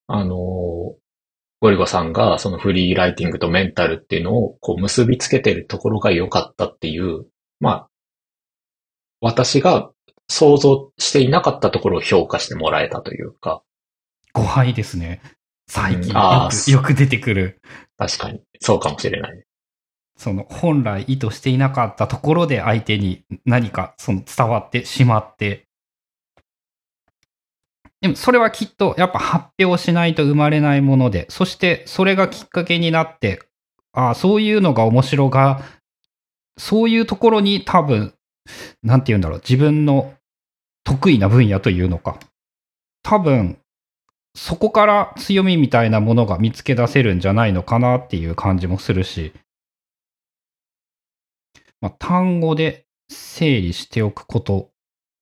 [0.07, 0.95] あの、
[1.59, 7.25] ゴリゴさんがそのフリーライティングとメンタルっていうのをこう結びつけてるところが良かったっていう、
[7.59, 7.89] まあ、
[9.21, 9.91] 私が
[10.27, 13.63] 想像していなかったところを評価してもらえたというか、
[14.33, 15.21] 誤配ですね。
[15.67, 17.61] 最近うんあよーく、よく出てくる。
[17.97, 19.43] 確かにそうかもしれない。
[20.17, 25.66] その本来意図していなかったところで相手に何かその伝わってしまって。
[28.01, 33.41] でもそれはきっとやっぱ発表しないと生まれないもので、そしてそれがきっかけになって、
[33.93, 35.61] ああ、そういうのが面白が、
[36.57, 38.13] そういうところに多分、
[38.83, 40.13] なんて言うんだろう、自分の
[40.83, 42.19] 得意な分野というのか。
[43.01, 43.57] 多分、
[44.35, 49.33] そこから強みみたいなものが見つけ出せるんじゃないのかなっていう感じもするし。
[51.81, 54.69] まあ、単語で整理しておくこと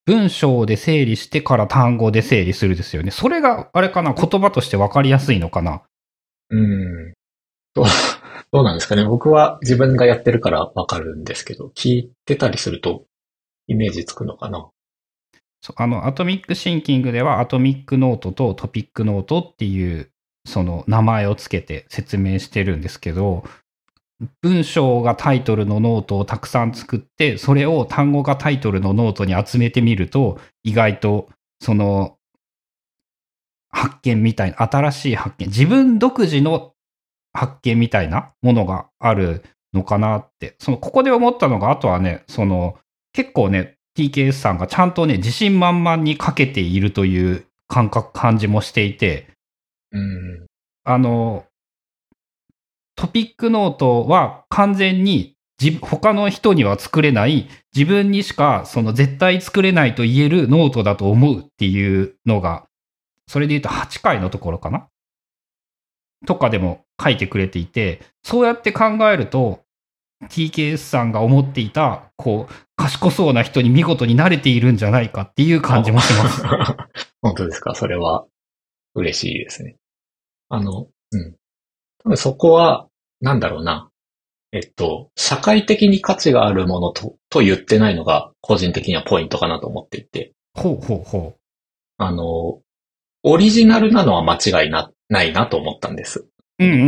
[0.05, 3.11] 文章で整理してから単語で整理するですよね。
[3.11, 5.81] それが、あれかな、言葉として分かりやすいのかな？
[6.51, 7.13] うん。
[7.73, 7.85] どう、
[8.51, 9.03] どうなんですかね。
[9.03, 13.05] 僕は自分がやってるからわかるんですけど、聞いてたりすると
[13.67, 14.69] イメージつくのかな？
[15.61, 20.11] そうあの、アトミックシンキングでは、アトミックノートとトピックノートっていう、
[20.45, 23.43] その名前をつけて説明してるんですけど、
[24.41, 32.17] 文章がタイトルのノートをたくさん作って、それを単語がタイトルのノートに集めてみると、意外と、その、
[33.69, 36.73] 発見みたいな、新しい発見、自分独自の
[37.33, 39.43] 発見みたいなものがある
[39.73, 42.77] のかなって、その、ここで思ったのが、あとはね、その、
[43.11, 49.27] 結構ね、TKS さんがちゃんとね、自信満々にかけているという感覚、感じもしていて、
[49.91, 50.45] うん。
[50.83, 51.45] あの、
[52.95, 55.35] トピックノートは完全に
[55.81, 62.67] 他の人には作れない、自分にしかその絶対作れないと言えるノートだと思うっていうのが、
[63.27, 64.87] それで言うと8回のところかな？
[66.25, 69.63] とかでも書いてくれていて、そうやって考えると、
[70.29, 76.43] TKS さんが思っていた、こう、賢そうな人に見事に慣れているんじゃないかっていう感じもします。
[77.21, 77.75] 本当ですか？
[77.75, 78.25] それは
[78.95, 79.75] 嬉しいですね。
[80.49, 81.35] あの、うん。
[82.05, 82.87] 多分そこは、
[83.19, 83.89] なんだろうな。
[84.51, 90.33] えっと、社会的に価値があるものと、と言ってないのが、個人的にはポイントかなと思っていて。
[90.53, 91.35] ほうほうほ
[91.97, 92.61] あの、
[93.23, 96.19] オリジナルなのは間違いな、ないなと思ったんです。
[96.19, 96.63] う。
[96.63, 96.83] うんうんう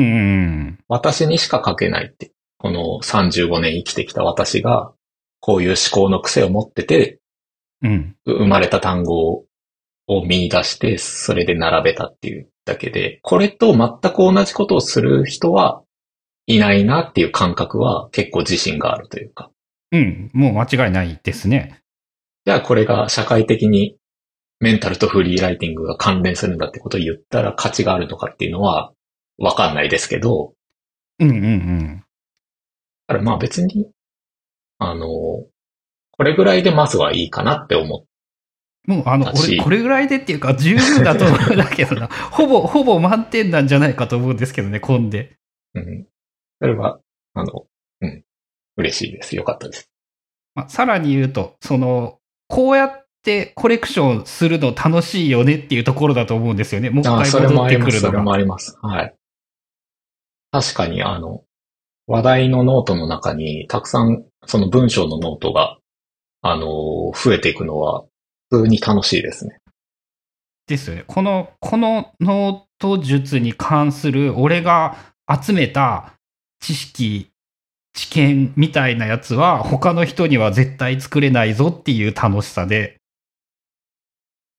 [0.69, 2.31] ん私にしか書けないって。
[2.59, 4.93] この35年生きてきた私が、
[5.39, 7.19] こういう思考の癖を持ってて、
[7.81, 8.15] うん。
[8.25, 8.35] うん。
[8.35, 9.45] 生まれた単語を
[10.25, 15.83] 見出して、それで並べたっていうだけで、これと全く同じことをする人は
[16.45, 19.51] いないなっていう感覚は結構自信があるというか。
[19.91, 20.31] うん。
[20.33, 21.81] もう間違いないですね。
[22.45, 23.97] じゃあこれが社会的に
[24.59, 28.93] メンタルとフリーライティングが関連するんだってことを言ったら価値があるのかっていうのは
[29.37, 30.53] わかんないですけど、
[31.19, 32.03] うんうんうん。
[33.07, 33.89] だからまあ別に、
[34.79, 38.16] あの、これぐらいでまずはいいかなって思っ
[38.87, 42.07] もう、あの、俺、これぐらいでっていうか、十分だと思うんだけどな。
[42.31, 45.37] ほぼ、ほぼ満点なんじゃないかと思うんですけどね、混んで。
[45.73, 46.07] うん。
[46.61, 46.99] それは、
[47.33, 47.65] あの、
[48.01, 48.23] うん。
[48.77, 49.35] 嬉しいです。
[49.35, 49.91] よかったです。
[50.55, 56.89] まあ、さらに言うと、その、こうやってコレクションするの楽しいよねっていうところだと思うんですよね。
[56.89, 57.99] もう一あ回それも戻ってあります。
[57.99, 58.33] それもくるのが。
[58.33, 58.77] あります。
[58.81, 59.15] はい。
[60.51, 61.43] 確かに、あの、
[62.07, 65.77] 話題のノートの中に、たくさん、その文章のノートが、
[66.41, 68.06] あの、増えていくのは、普
[68.51, 69.59] 通に楽しいですね。
[70.67, 71.03] ですよね。
[71.07, 74.97] この、このノート術に関する俺が
[75.29, 76.13] 集めた
[76.59, 77.29] 知識、
[77.93, 82.97] 知見みたいなやつは他の人には絶対作れないぞっていう楽しさで、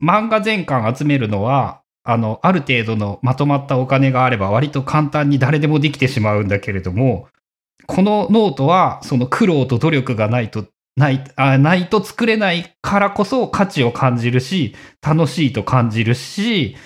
[0.03, 7.29] 漫画全巻集めるのは、あの、ある程度のまとまったお金があれば割と簡単に誰でもできてしまうんだけれども、
[7.87, 10.67] このノートはその苦労と努力がないと、
[10.99, 16.77] ない、あないと作れないからこそ価値を感じるし、楽しいと感じるし、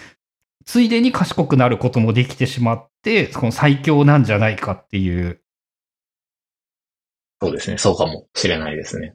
[0.66, 5.40] ついでに賢くなることもできてしまって、この最強なんじゃないかっていう。
[7.40, 7.78] そうですね。
[7.78, 9.14] そうかもしれないですね。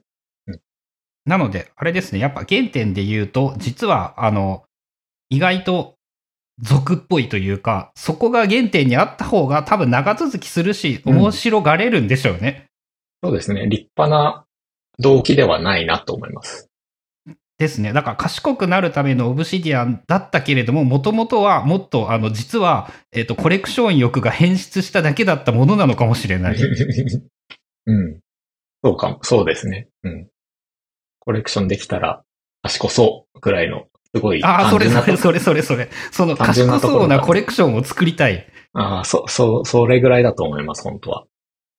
[1.24, 4.64] なので、あれですね、やっぱ原点で言うと、実は、あの、
[5.30, 5.96] 意外と
[6.60, 12.66] 俗っぽいというか、そこが原点にあった方が多分長続きするし、うん面白がれるんでしょうね。
[13.22, 13.66] そうですね。
[13.68, 14.44] 立派な
[14.98, 16.68] 動機ではないなと思います。
[17.58, 17.92] ですね。
[17.92, 26.56] だから賢くなるためのオブシディアンだったけれども、もともとはもっと、あの、実は、えっ、と、コレクション欲が変質しただけだったものなのかもしれない。
[27.86, 28.20] うん。
[28.84, 29.18] そうかも。
[29.22, 29.88] そうですね。
[30.04, 30.28] うん。
[31.18, 32.22] コレクションできたら
[32.62, 35.88] 賢そうぐらいの、すごいああ、それそれそれそれそれ。
[36.12, 38.46] その賢そうなコレクションを作りたい。
[38.72, 41.24] ああ、そ、そ、それぐらいだと思います、本当は。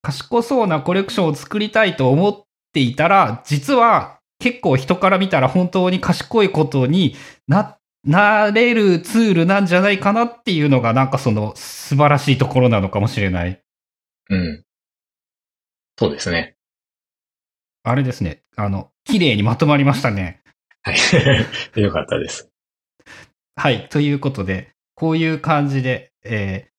[0.02, 7.16] 賢そうなコレクションを作りたいと思っていたら、実は結構人から見たら本当に賢いことに
[7.48, 13.62] な、なれるツールなんじゃないかなっていうのがなんかその素晴らしいところなのかもしれない。
[14.30, 14.64] うん。
[15.98, 16.56] そうですね。
[17.84, 18.44] あれですね。
[18.56, 20.42] あの、綺麗にまとまりましたね。
[20.84, 20.96] はい。
[21.82, 22.50] よかったです。
[23.56, 23.90] はい。
[23.90, 26.70] ということで、こういう感じで、えー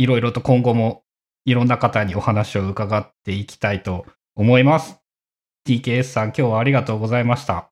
[0.00, 1.04] いろいろと今後も
[1.44, 4.99] いろんな方にお話を伺っていきたいと思います。
[5.66, 7.70] TKS さん、今日はありがとうございました。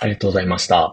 [0.00, 0.88] ありがとうございました。